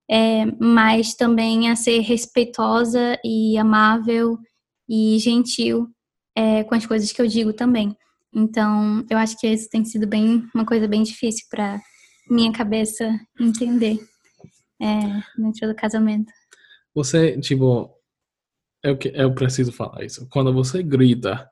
é, 0.10 0.46
mas 0.60 1.16
também 1.16 1.70
a 1.70 1.76
ser 1.76 2.00
respeitosa 2.00 3.18
e 3.24 3.58
amável 3.58 4.38
e 4.88 5.18
gentil 5.20 5.88
é, 6.36 6.64
com 6.64 6.76
as 6.76 6.86
coisas 6.86 7.12
que 7.12 7.22
eu 7.22 7.28
digo 7.28 7.54
também. 7.54 7.96
Então, 8.34 9.06
eu 9.10 9.18
acho 9.18 9.38
que 9.40 9.48
isso 9.48 9.70
tem 9.70 9.86
sido 9.86 10.06
bem 10.06 10.46
uma 10.54 10.66
coisa 10.66 10.88
bem 10.88 11.04
difícil 11.04 11.46
para 11.50 11.80
minha 12.30 12.52
cabeça 12.52 13.20
entender 13.40 14.00
é, 14.82 15.42
dentro 15.42 15.68
do 15.68 15.76
casamento. 15.76 16.32
Você, 16.94 17.40
tipo, 17.40 17.92
eu, 18.84 18.98
eu 19.14 19.34
preciso 19.34 19.72
falar 19.72 20.04
isso. 20.04 20.28
Quando 20.30 20.54
você 20.54 20.82
grita, 20.82 21.50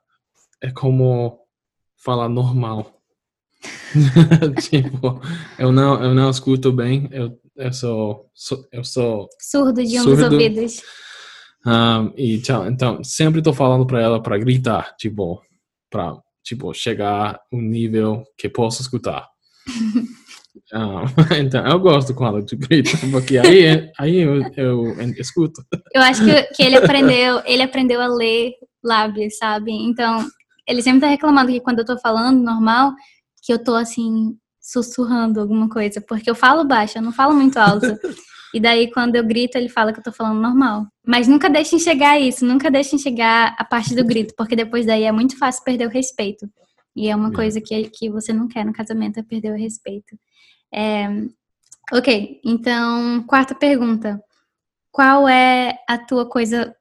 é 0.60 0.70
como 0.70 1.40
falar 1.96 2.28
normal. 2.28 3.00
tipo, 4.60 5.20
eu 5.58 5.72
não, 5.72 6.02
eu 6.02 6.14
não 6.14 6.30
escuto 6.30 6.72
bem, 6.72 7.08
eu, 7.12 7.38
eu 7.56 7.72
sou, 7.72 8.30
eu 8.72 8.84
sou 8.84 9.28
surdo 9.40 9.82
de 9.82 10.00
um 10.00 10.04
dos 10.04 10.22
ouvidos. 10.22 10.82
Um, 11.66 12.12
e 12.16 12.36
então, 12.36 12.68
então, 12.68 13.02
sempre 13.02 13.40
tô 13.40 13.52
falando 13.54 13.86
para 13.86 14.00
ela 14.00 14.22
para 14.22 14.36
gritar, 14.36 14.94
tipo, 14.96 15.40
para 15.90 16.18
tipo 16.42 16.74
chegar 16.74 17.40
um 17.50 17.60
nível 17.60 18.22
que 18.36 18.48
posso 18.48 18.82
escutar. 18.82 19.26
Ah, 20.72 21.04
então, 21.38 21.66
eu 21.66 21.78
gosto 21.78 22.14
quando 22.14 22.44
tu 22.44 22.56
grita, 22.56 22.90
porque 23.10 23.38
aí, 23.38 23.90
aí 23.98 24.16
eu, 24.16 24.42
eu 24.56 25.00
escuto. 25.18 25.62
Eu 25.92 26.02
acho 26.02 26.24
que, 26.24 26.42
que 26.54 26.62
ele 26.62 26.76
aprendeu, 26.82 27.42
ele 27.44 27.62
aprendeu 27.62 28.00
a 28.00 28.06
ler 28.06 28.52
lábios, 28.82 29.36
sabe? 29.36 29.72
Então, 29.72 30.26
ele 30.66 30.82
sempre 30.82 31.00
tá 31.00 31.08
reclamando 31.08 31.50
que 31.50 31.60
quando 31.60 31.80
eu 31.80 31.84
tô 31.84 31.98
falando 31.98 32.40
normal, 32.40 32.92
que 33.42 33.52
eu 33.52 33.62
tô 33.62 33.74
assim, 33.74 34.36
sussurrando 34.60 35.40
alguma 35.40 35.68
coisa, 35.68 36.00
porque 36.00 36.30
eu 36.30 36.34
falo 36.34 36.64
baixo, 36.64 36.98
eu 36.98 37.02
não 37.02 37.12
falo 37.12 37.34
muito 37.34 37.58
alto. 37.58 37.86
E 38.54 38.60
daí, 38.60 38.90
quando 38.90 39.16
eu 39.16 39.24
grito, 39.24 39.58
ele 39.58 39.68
fala 39.68 39.92
que 39.92 39.98
eu 39.98 40.04
tô 40.04 40.12
falando 40.12 40.40
normal. 40.40 40.86
Mas 41.04 41.26
nunca 41.26 41.50
deixem 41.50 41.78
chegar 41.78 42.20
isso, 42.20 42.46
nunca 42.46 42.70
deixem 42.70 42.98
chegar 42.98 43.54
a 43.58 43.64
parte 43.64 43.94
do 43.94 44.04
grito, 44.04 44.32
porque 44.36 44.54
depois 44.54 44.86
daí 44.86 45.02
é 45.02 45.12
muito 45.12 45.36
fácil 45.36 45.64
perder 45.64 45.88
o 45.88 45.90
respeito. 45.90 46.48
E 46.96 47.08
é 47.08 47.16
uma 47.16 47.30
é. 47.30 47.32
coisa 47.32 47.60
que, 47.60 47.90
que 47.90 48.08
você 48.08 48.32
não 48.32 48.46
quer 48.46 48.64
no 48.64 48.72
casamento, 48.72 49.18
é 49.18 49.22
perder 49.22 49.52
o 49.52 49.56
respeito. 49.56 50.16
É... 50.74 51.06
Ok, 51.92 52.40
então, 52.44 53.22
quarta 53.24 53.54
pergunta. 53.54 54.20
Qual 54.90 55.28
é 55.28 55.78
a 55.88 55.98
tua 55.98 56.28
coisa 56.28 56.74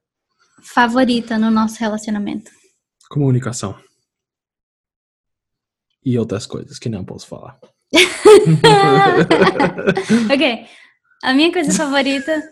favorita 0.63 1.37
no 1.37 1.51
nosso 1.51 1.79
relacionamento? 1.79 2.49
Comunicação. 3.09 3.77
E 6.03 6.17
outras 6.17 6.45
coisas 6.45 6.79
que 6.79 6.89
não 6.89 7.05
posso 7.05 7.27
falar. 7.27 7.59
ok. 10.33 10.65
A 11.23 11.33
minha 11.33 11.53
coisa 11.53 11.71
favorita, 11.71 12.43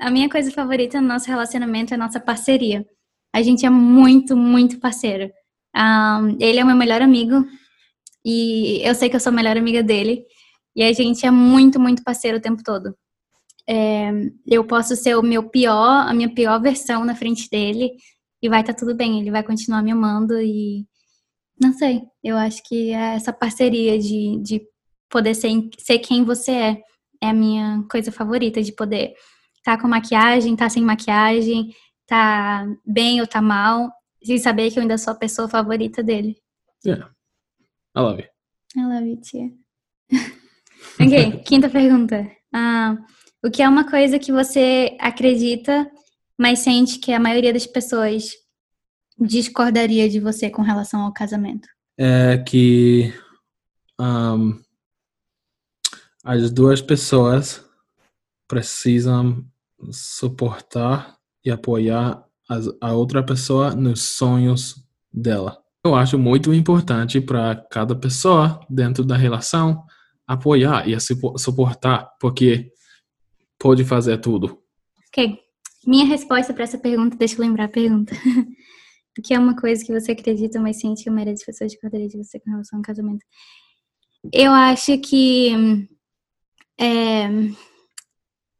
a 0.00 0.10
minha 0.10 0.30
coisa 0.30 0.50
favorita 0.50 1.00
no 1.00 1.08
nosso 1.08 1.26
relacionamento 1.26 1.92
é 1.92 1.96
a 1.96 1.98
nossa 1.98 2.20
parceria. 2.20 2.86
A 3.34 3.42
gente 3.42 3.66
é 3.66 3.70
muito, 3.70 4.36
muito 4.36 4.78
parceiro. 4.78 5.30
Um, 5.76 6.36
ele 6.40 6.58
é 6.58 6.64
o 6.64 6.66
meu 6.66 6.76
melhor 6.76 7.02
amigo 7.02 7.44
e 8.24 8.80
eu 8.82 8.94
sei 8.94 9.10
que 9.10 9.16
eu 9.16 9.20
sou 9.20 9.30
a 9.30 9.36
melhor 9.36 9.56
amiga 9.56 9.82
dele. 9.82 10.24
E 10.74 10.82
a 10.82 10.92
gente 10.92 11.26
é 11.26 11.30
muito, 11.30 11.80
muito 11.80 12.02
parceiro 12.02 12.38
o 12.38 12.40
tempo 12.40 12.62
todo. 12.62 12.94
É, 13.68 14.10
eu 14.46 14.64
posso 14.64 14.96
ser 14.96 15.16
o 15.16 15.22
meu 15.22 15.48
pior, 15.48 16.06
a 16.08 16.14
minha 16.14 16.32
pior 16.32 16.60
versão 16.60 17.04
na 17.04 17.14
frente 17.14 17.48
dele 17.50 17.90
e 18.42 18.48
vai 18.48 18.60
estar 18.60 18.72
tá 18.72 18.78
tudo 18.78 18.94
bem. 18.94 19.20
Ele 19.20 19.30
vai 19.30 19.42
continuar 19.42 19.82
me 19.82 19.90
amando 19.90 20.40
e 20.40 20.86
não 21.60 21.72
sei. 21.72 22.02
Eu 22.22 22.36
acho 22.36 22.62
que 22.64 22.92
é 22.92 23.14
essa 23.16 23.32
parceria 23.32 23.98
de, 23.98 24.40
de 24.42 24.62
poder 25.10 25.34
ser, 25.34 25.50
ser 25.78 25.98
quem 25.98 26.24
você 26.24 26.52
é 26.52 26.82
é 27.20 27.28
a 27.28 27.34
minha 27.34 27.84
coisa 27.90 28.12
favorita 28.12 28.62
de 28.62 28.72
poder 28.72 29.14
estar 29.56 29.76
tá 29.76 29.80
com 29.80 29.88
maquiagem, 29.88 30.52
estar 30.52 30.66
tá 30.66 30.70
sem 30.70 30.82
maquiagem, 30.82 31.74
tá 32.06 32.66
bem 32.86 33.20
ou 33.20 33.26
tá 33.26 33.42
mal, 33.42 33.90
e 34.22 34.38
saber 34.38 34.70
que 34.70 34.78
eu 34.78 34.82
ainda 34.82 34.98
sou 34.98 35.12
a 35.12 35.18
pessoa 35.18 35.48
favorita 35.48 36.02
dele. 36.02 36.36
Yeah. 36.84 37.10
I 37.96 38.00
love 38.00 38.22
you. 38.22 38.28
I 38.76 38.86
love 38.86 39.08
you, 39.08 39.20
tia. 39.20 39.50
ok, 41.00 41.42
quinta 41.44 41.68
pergunta. 41.68 42.30
Ah, 42.52 42.96
o 43.44 43.50
que 43.50 43.62
é 43.62 43.68
uma 43.68 43.88
coisa 43.88 44.18
que 44.18 44.32
você 44.32 44.96
acredita, 45.00 45.90
mas 46.38 46.60
sente 46.60 46.98
que 46.98 47.12
a 47.12 47.20
maioria 47.20 47.52
das 47.52 47.66
pessoas 47.66 48.30
discordaria 49.18 50.08
de 50.08 50.20
você 50.20 50.50
com 50.50 50.62
relação 50.62 51.02
ao 51.02 51.12
casamento? 51.12 51.68
É 51.96 52.38
que 52.38 53.12
um, 54.00 54.60
as 56.24 56.50
duas 56.50 56.80
pessoas 56.80 57.64
precisam 58.46 59.44
suportar 59.90 61.16
e 61.44 61.50
apoiar 61.50 62.24
a 62.80 62.92
outra 62.92 63.22
pessoa 63.22 63.74
nos 63.74 64.02
sonhos 64.02 64.82
dela. 65.12 65.58
Eu 65.84 65.94
acho 65.94 66.18
muito 66.18 66.52
importante 66.52 67.20
para 67.20 67.54
cada 67.70 67.94
pessoa 67.94 68.60
dentro 68.68 69.04
da 69.04 69.16
relação 69.16 69.84
apoiar 70.28 70.86
e 70.86 70.94
suportar, 71.00 72.10
porque 72.20 72.70
pode 73.58 73.82
fazer 73.82 74.18
tudo. 74.18 74.58
Ok. 75.08 75.38
Minha 75.86 76.04
resposta 76.04 76.52
para 76.52 76.64
essa 76.64 76.76
pergunta, 76.76 77.16
deixa 77.16 77.36
eu 77.36 77.40
lembrar 77.40 77.64
a 77.64 77.68
pergunta. 77.68 78.14
o 79.18 79.22
que 79.22 79.32
é 79.32 79.38
uma 79.38 79.56
coisa 79.56 79.82
que 79.82 79.92
você 79.92 80.12
acredita, 80.12 80.60
mas 80.60 80.78
sente 80.78 81.02
que 81.02 81.08
a 81.08 81.12
maioria 81.12 81.32
das 81.32 81.44
pessoas 81.44 81.72
discordaria 81.72 82.08
de 82.08 82.18
você 82.18 82.38
com 82.38 82.50
relação 82.50 82.78
ao 82.78 82.82
casamento? 82.82 83.24
Eu 84.30 84.52
acho 84.52 84.98
que 84.98 85.88
é, 86.78 87.28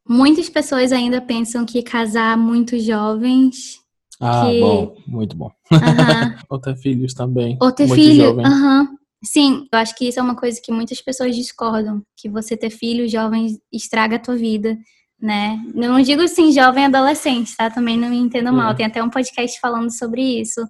muitas 0.09 0.49
pessoas 0.49 0.91
ainda 0.91 1.21
pensam 1.21 1.67
que 1.67 1.83
casar 1.83 2.39
muito 2.39 2.79
jovens. 2.79 3.79
Ah, 4.19 4.47
que... 4.51 4.61
bom, 4.61 4.97
muito 5.07 5.37
bom. 5.37 5.51
Ou 6.49 6.59
ter 6.59 6.77
filhos 6.77 7.13
também. 7.13 7.59
Ou 7.61 7.71
ter 7.71 7.89
filho, 7.89 8.41
aham. 8.41 8.99
Sim, 9.25 9.67
eu 9.73 9.79
acho 9.79 9.97
que 9.97 10.09
isso 10.09 10.21
é 10.21 10.23
uma 10.23 10.37
coisa 10.37 10.61
que 10.63 10.71
muitas 10.71 11.01
pessoas 11.01 11.35
discordam, 11.35 12.03
que 12.17 12.29
você 12.29 12.57
ter 12.57 12.71
filhos 12.71 13.11
jovens 13.11 13.59
estraga 13.73 14.17
a 14.17 14.19
tua 14.19 14.37
vida, 14.37 14.79
né? 15.21 15.61
Eu 15.75 15.93
não 15.93 16.01
digo 16.01 16.23
assim 16.23 16.53
jovem 16.53 16.85
adolescente, 16.85 17.57
tá? 17.57 17.69
Também 17.69 17.99
não 17.99 18.11
me 18.11 18.17
entendo 18.17 18.53
mal. 18.53 18.73
É. 18.73 18.75
Tem 18.75 18.87
até 18.87 19.03
um 19.03 19.11
podcast 19.11 19.59
falando 19.61 19.91
sobre 19.91 20.23
isso. 20.41 20.61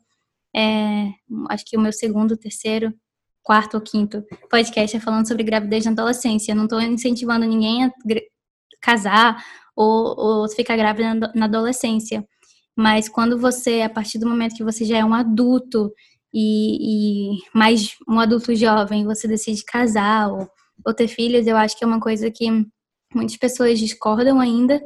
É, 0.56 1.10
acho 1.50 1.64
que 1.66 1.76
o 1.76 1.80
meu 1.80 1.92
segundo, 1.92 2.36
terceiro, 2.36 2.92
quarto 3.42 3.74
ou 3.74 3.80
quinto 3.80 4.24
podcast 4.50 4.96
é 4.96 5.00
falando 5.00 5.28
sobre 5.28 5.42
gravidez 5.42 5.84
na 5.84 5.92
adolescência. 5.92 6.52
Eu 6.52 6.56
não 6.56 6.64
estou 6.64 6.80
incentivando 6.80 7.46
ninguém 7.46 7.84
a 7.84 7.92
casar 8.80 9.44
ou, 9.76 10.18
ou 10.18 10.48
ficar 10.48 10.76
grávida 10.76 11.32
na 11.34 11.44
adolescência. 11.44 12.26
Mas 12.74 13.08
quando 13.08 13.38
você, 13.38 13.82
a 13.82 13.90
partir 13.90 14.18
do 14.18 14.28
momento 14.28 14.54
que 14.54 14.64
você 14.64 14.84
já 14.84 14.98
é 14.98 15.04
um 15.04 15.14
adulto 15.14 15.92
e, 16.32 17.34
e 17.34 17.38
mais 17.54 17.96
um 18.08 18.20
adulto 18.20 18.54
jovem, 18.54 19.04
você 19.04 19.26
decide 19.26 19.64
casar 19.64 20.30
ou, 20.30 20.48
ou 20.86 20.94
ter 20.94 21.08
filhos, 21.08 21.46
eu 21.46 21.56
acho 21.56 21.76
que 21.76 21.84
é 21.84 21.86
uma 21.86 22.00
coisa 22.00 22.30
que 22.30 22.46
muitas 23.14 23.36
pessoas 23.36 23.78
discordam 23.78 24.40
ainda 24.40 24.82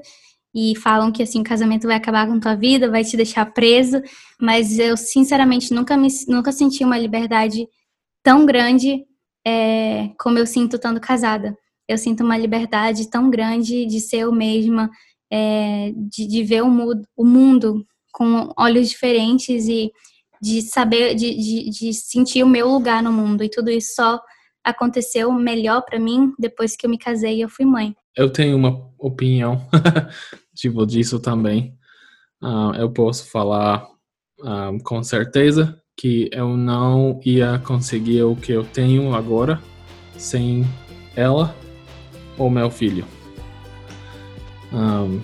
e 0.54 0.76
falam 0.76 1.10
que 1.10 1.22
assim 1.22 1.40
o 1.40 1.44
casamento 1.44 1.86
vai 1.86 1.96
acabar 1.96 2.26
com 2.26 2.38
tua 2.38 2.54
vida, 2.54 2.90
vai 2.90 3.04
te 3.04 3.16
deixar 3.16 3.46
preso, 3.46 4.02
mas 4.40 4.78
eu 4.78 4.96
sinceramente 4.96 5.72
nunca 5.72 5.96
me 5.96 6.08
nunca 6.28 6.52
senti 6.52 6.84
uma 6.84 6.98
liberdade 6.98 7.66
tão 8.22 8.46
grande 8.46 9.04
é, 9.46 10.10
como 10.18 10.38
eu 10.38 10.46
sinto 10.46 10.76
estando 10.76 11.00
casada. 11.00 11.56
Eu 11.88 11.98
sinto 11.98 12.22
uma 12.22 12.38
liberdade 12.38 13.10
tão 13.10 13.28
grande 13.28 13.84
de 13.86 14.00
ser 14.00 14.18
eu 14.18 14.32
mesma, 14.32 14.90
é, 15.30 15.92
de, 15.96 16.26
de, 16.26 16.44
ver 16.44 16.62
o 16.62 16.70
mundo, 16.70 17.02
o 17.16 17.24
mundo 17.24 17.84
com 18.12 18.52
olhos 18.56 18.88
diferentes 18.90 19.66
e 19.66 19.90
de 20.42 20.60
saber, 20.60 21.14
de, 21.14 21.34
de, 21.36 21.70
de, 21.70 21.94
sentir 21.94 22.42
o 22.42 22.48
meu 22.48 22.68
lugar 22.68 23.00
no 23.00 23.12
mundo. 23.12 23.44
E 23.44 23.48
tudo 23.48 23.70
isso 23.70 23.94
só 23.94 24.20
aconteceu 24.64 25.30
melhor 25.32 25.82
para 25.82 26.00
mim 26.00 26.32
depois 26.36 26.74
que 26.74 26.84
eu 26.84 26.90
me 26.90 26.98
casei 26.98 27.36
e 27.36 27.40
eu 27.42 27.48
fui 27.48 27.64
mãe. 27.64 27.94
Eu 28.16 28.28
tenho 28.28 28.56
uma 28.56 28.90
opinião 28.98 29.64
tipo 30.52 30.84
disso 30.84 31.20
também. 31.20 31.78
Uh, 32.42 32.74
eu 32.76 32.90
posso 32.90 33.30
falar 33.30 33.86
uh, 34.40 34.82
com 34.82 35.00
certeza 35.04 35.80
que 35.96 36.28
eu 36.32 36.56
não 36.56 37.20
ia 37.24 37.60
conseguir 37.60 38.24
o 38.24 38.34
que 38.34 38.50
eu 38.50 38.64
tenho 38.64 39.14
agora 39.14 39.62
sem 40.16 40.64
ela 41.14 41.54
ou 42.36 42.50
meu 42.50 42.68
filho. 42.68 43.06
Um, 44.72 45.20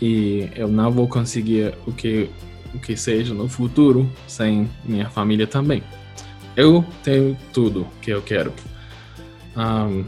e 0.00 0.48
eu 0.54 0.68
não 0.68 0.92
vou 0.92 1.08
conseguir 1.08 1.74
o 1.86 1.92
que 1.92 2.30
o 2.74 2.78
que 2.78 2.96
seja 2.96 3.34
no 3.34 3.48
futuro 3.48 4.10
sem 4.26 4.68
minha 4.84 5.08
família 5.08 5.46
também. 5.46 5.82
Eu 6.56 6.84
tenho 7.02 7.36
tudo 7.52 7.86
que 8.02 8.10
eu 8.10 8.22
quero. 8.22 8.52
Um, 9.56 10.04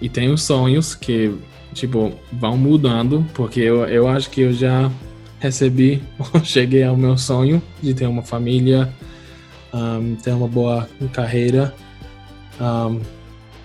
e 0.00 0.08
tenho 0.08 0.36
sonhos 0.36 0.94
que, 0.94 1.34
tipo, 1.72 2.12
vão 2.32 2.56
mudando, 2.56 3.24
porque 3.34 3.60
eu, 3.60 3.84
eu 3.86 4.08
acho 4.08 4.30
que 4.30 4.42
eu 4.42 4.52
já 4.52 4.90
recebi, 5.38 6.02
cheguei 6.44 6.82
ao 6.82 6.96
meu 6.96 7.16
sonho 7.16 7.62
de 7.82 7.94
ter 7.94 8.06
uma 8.06 8.22
família 8.22 8.92
um, 9.72 10.16
ter 10.16 10.32
uma 10.32 10.48
boa 10.48 10.88
carreira 11.12 11.74
um, 12.60 13.00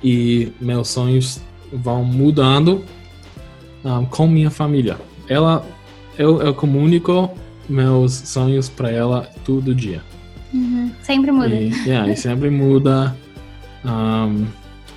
e 0.03 0.51
meus 0.59 0.89
sonhos 0.89 1.41
vão 1.71 2.03
mudando 2.03 2.83
um, 3.83 4.05
com 4.05 4.27
minha 4.27 4.51
família. 4.51 4.97
Ela, 5.27 5.65
eu, 6.17 6.41
eu 6.41 6.53
comunico 6.53 7.31
meus 7.71 8.13
sonhos 8.13 8.69
para 8.69 8.91
ela 8.91 9.29
todo 9.45 9.73
dia. 9.73 10.03
Uhum. 10.53 10.91
Sempre 11.01 11.31
muda. 11.31 11.55
E, 11.55 11.69
yeah, 11.85 12.11
e 12.11 12.17
sempre 12.17 12.49
muda. 12.49 13.15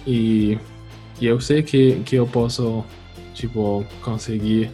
e, 0.07 0.59
e 1.21 1.27
eu 1.27 1.41
sei 1.41 1.63
que, 1.63 2.01
que 2.05 2.17
eu 2.17 2.27
posso, 2.27 2.85
tipo, 3.33 3.85
conseguir 4.03 4.71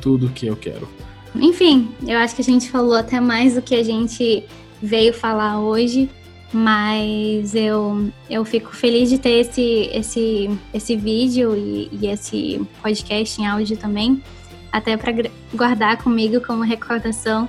tudo 0.00 0.28
que 0.28 0.46
eu 0.46 0.56
quero. 0.56 0.88
Enfim, 1.34 1.90
eu 2.06 2.16
acho 2.18 2.34
que 2.36 2.42
a 2.42 2.44
gente 2.44 2.70
falou 2.70 2.94
até 2.94 3.20
mais 3.20 3.54
do 3.54 3.62
que 3.62 3.74
a 3.74 3.82
gente 3.82 4.44
veio 4.80 5.12
falar 5.12 5.58
hoje, 5.58 6.08
mas 6.52 7.54
eu, 7.54 8.08
eu 8.30 8.44
fico 8.44 8.74
feliz 8.74 9.10
de 9.10 9.18
ter 9.18 9.40
esse, 9.40 9.90
esse, 9.92 10.50
esse 10.72 10.94
vídeo 10.94 11.56
e, 11.56 11.88
e 11.90 12.06
esse 12.06 12.60
podcast 12.80 13.40
em 13.40 13.46
áudio 13.46 13.76
também, 13.76 14.22
até 14.74 14.96
para 14.96 15.12
guardar 15.54 16.02
comigo 16.02 16.40
como 16.40 16.64
recordação, 16.64 17.48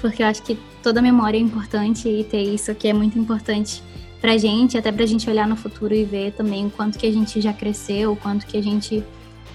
porque 0.00 0.22
eu 0.22 0.26
acho 0.28 0.40
que 0.44 0.56
toda 0.80 1.02
memória 1.02 1.36
é 1.36 1.40
importante 1.40 2.08
e 2.08 2.22
ter 2.22 2.44
isso 2.44 2.70
aqui 2.70 2.86
é 2.86 2.92
muito 2.92 3.18
importante 3.18 3.82
pra 4.20 4.38
gente, 4.38 4.78
até 4.78 4.92
pra 4.92 5.04
gente 5.04 5.28
olhar 5.28 5.48
no 5.48 5.56
futuro 5.56 5.92
e 5.92 6.04
ver 6.04 6.30
também 6.30 6.66
o 6.66 6.70
quanto 6.70 6.96
que 6.96 7.08
a 7.08 7.12
gente 7.12 7.40
já 7.40 7.52
cresceu, 7.52 8.12
o 8.12 8.16
quanto 8.16 8.46
que 8.46 8.56
a 8.56 8.62
gente 8.62 9.02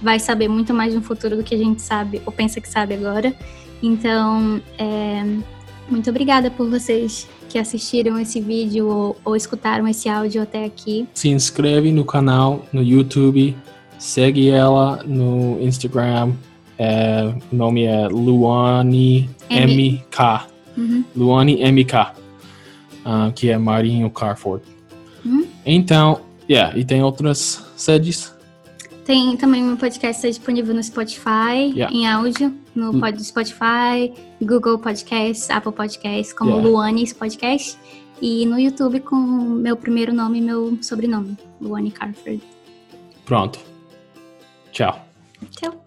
vai 0.02 0.20
saber 0.20 0.50
muito 0.50 0.74
mais 0.74 0.94
no 0.94 1.02
futuro 1.02 1.38
do 1.38 1.44
que 1.44 1.56
a 1.56 1.58
gente 1.58 1.82
sabe 1.82 2.22
ou 2.26 2.34
pensa 2.34 2.60
que 2.60 2.68
sabe 2.68 2.96
agora. 2.96 3.34
Então, 3.82 4.62
é, 4.78 5.24
muito 5.90 6.10
obrigada 6.10 6.52
por 6.52 6.70
vocês 6.70 7.30
que 7.48 7.58
assistiram 7.58 8.20
esse 8.20 8.42
vídeo 8.42 8.90
ou, 8.90 9.16
ou, 9.24 9.38
escutaram 9.38 9.88
esse 9.88 10.10
áudio 10.10 10.42
até 10.42 10.66
aqui. 10.66 11.08
Se 11.14 11.30
inscreve 11.30 11.94
no 11.94 12.04
canal 12.04 12.66
no 12.74 12.84
YouTube, 12.84 13.56
segue 13.98 14.50
ela 14.50 15.02
no 15.06 15.58
Instagram. 15.62 16.34
É, 16.78 17.34
o 17.52 17.56
nome 17.56 17.84
é 17.84 18.08
Luane 18.08 19.30
M. 19.50 20.04
MK. 20.12 20.48
Uhum. 20.78 21.04
Luane 21.16 21.72
MK, 21.72 21.94
uh, 21.94 23.32
que 23.34 23.50
é 23.50 23.58
Marinho 23.58 24.10
Carford. 24.10 24.64
Uhum. 25.24 25.48
Então, 25.66 26.22
yeah, 26.50 26.78
e 26.78 26.84
tem 26.84 27.02
outras 27.02 27.66
sedes 27.76 28.36
tem 29.06 29.38
também 29.38 29.64
um 29.64 29.78
podcast 29.78 30.18
está 30.18 30.28
disponível 30.28 30.74
no 30.74 30.84
Spotify, 30.84 31.72
yeah. 31.76 31.96
em 31.96 32.08
áudio, 32.08 32.52
no 32.74 32.92
mm. 32.92 33.20
Spotify, 33.20 34.12
Google 34.42 34.80
Podcasts, 34.80 35.48
Apple 35.52 35.72
Podcasts, 35.72 36.34
como 36.34 36.50
yeah. 36.50 36.68
Luanes 36.68 37.14
Podcast. 37.14 37.78
E 38.20 38.48
no 38.48 38.60
YouTube 38.60 39.02
com 39.02 39.16
meu 39.16 39.78
primeiro 39.78 40.12
nome 40.12 40.40
e 40.40 40.42
meu 40.42 40.80
sobrenome, 40.82 41.38
Luane 41.62 41.92
Carford. 41.92 42.42
Pronto. 43.26 43.60
Tchau. 44.72 45.06
Tchau. 45.52 45.85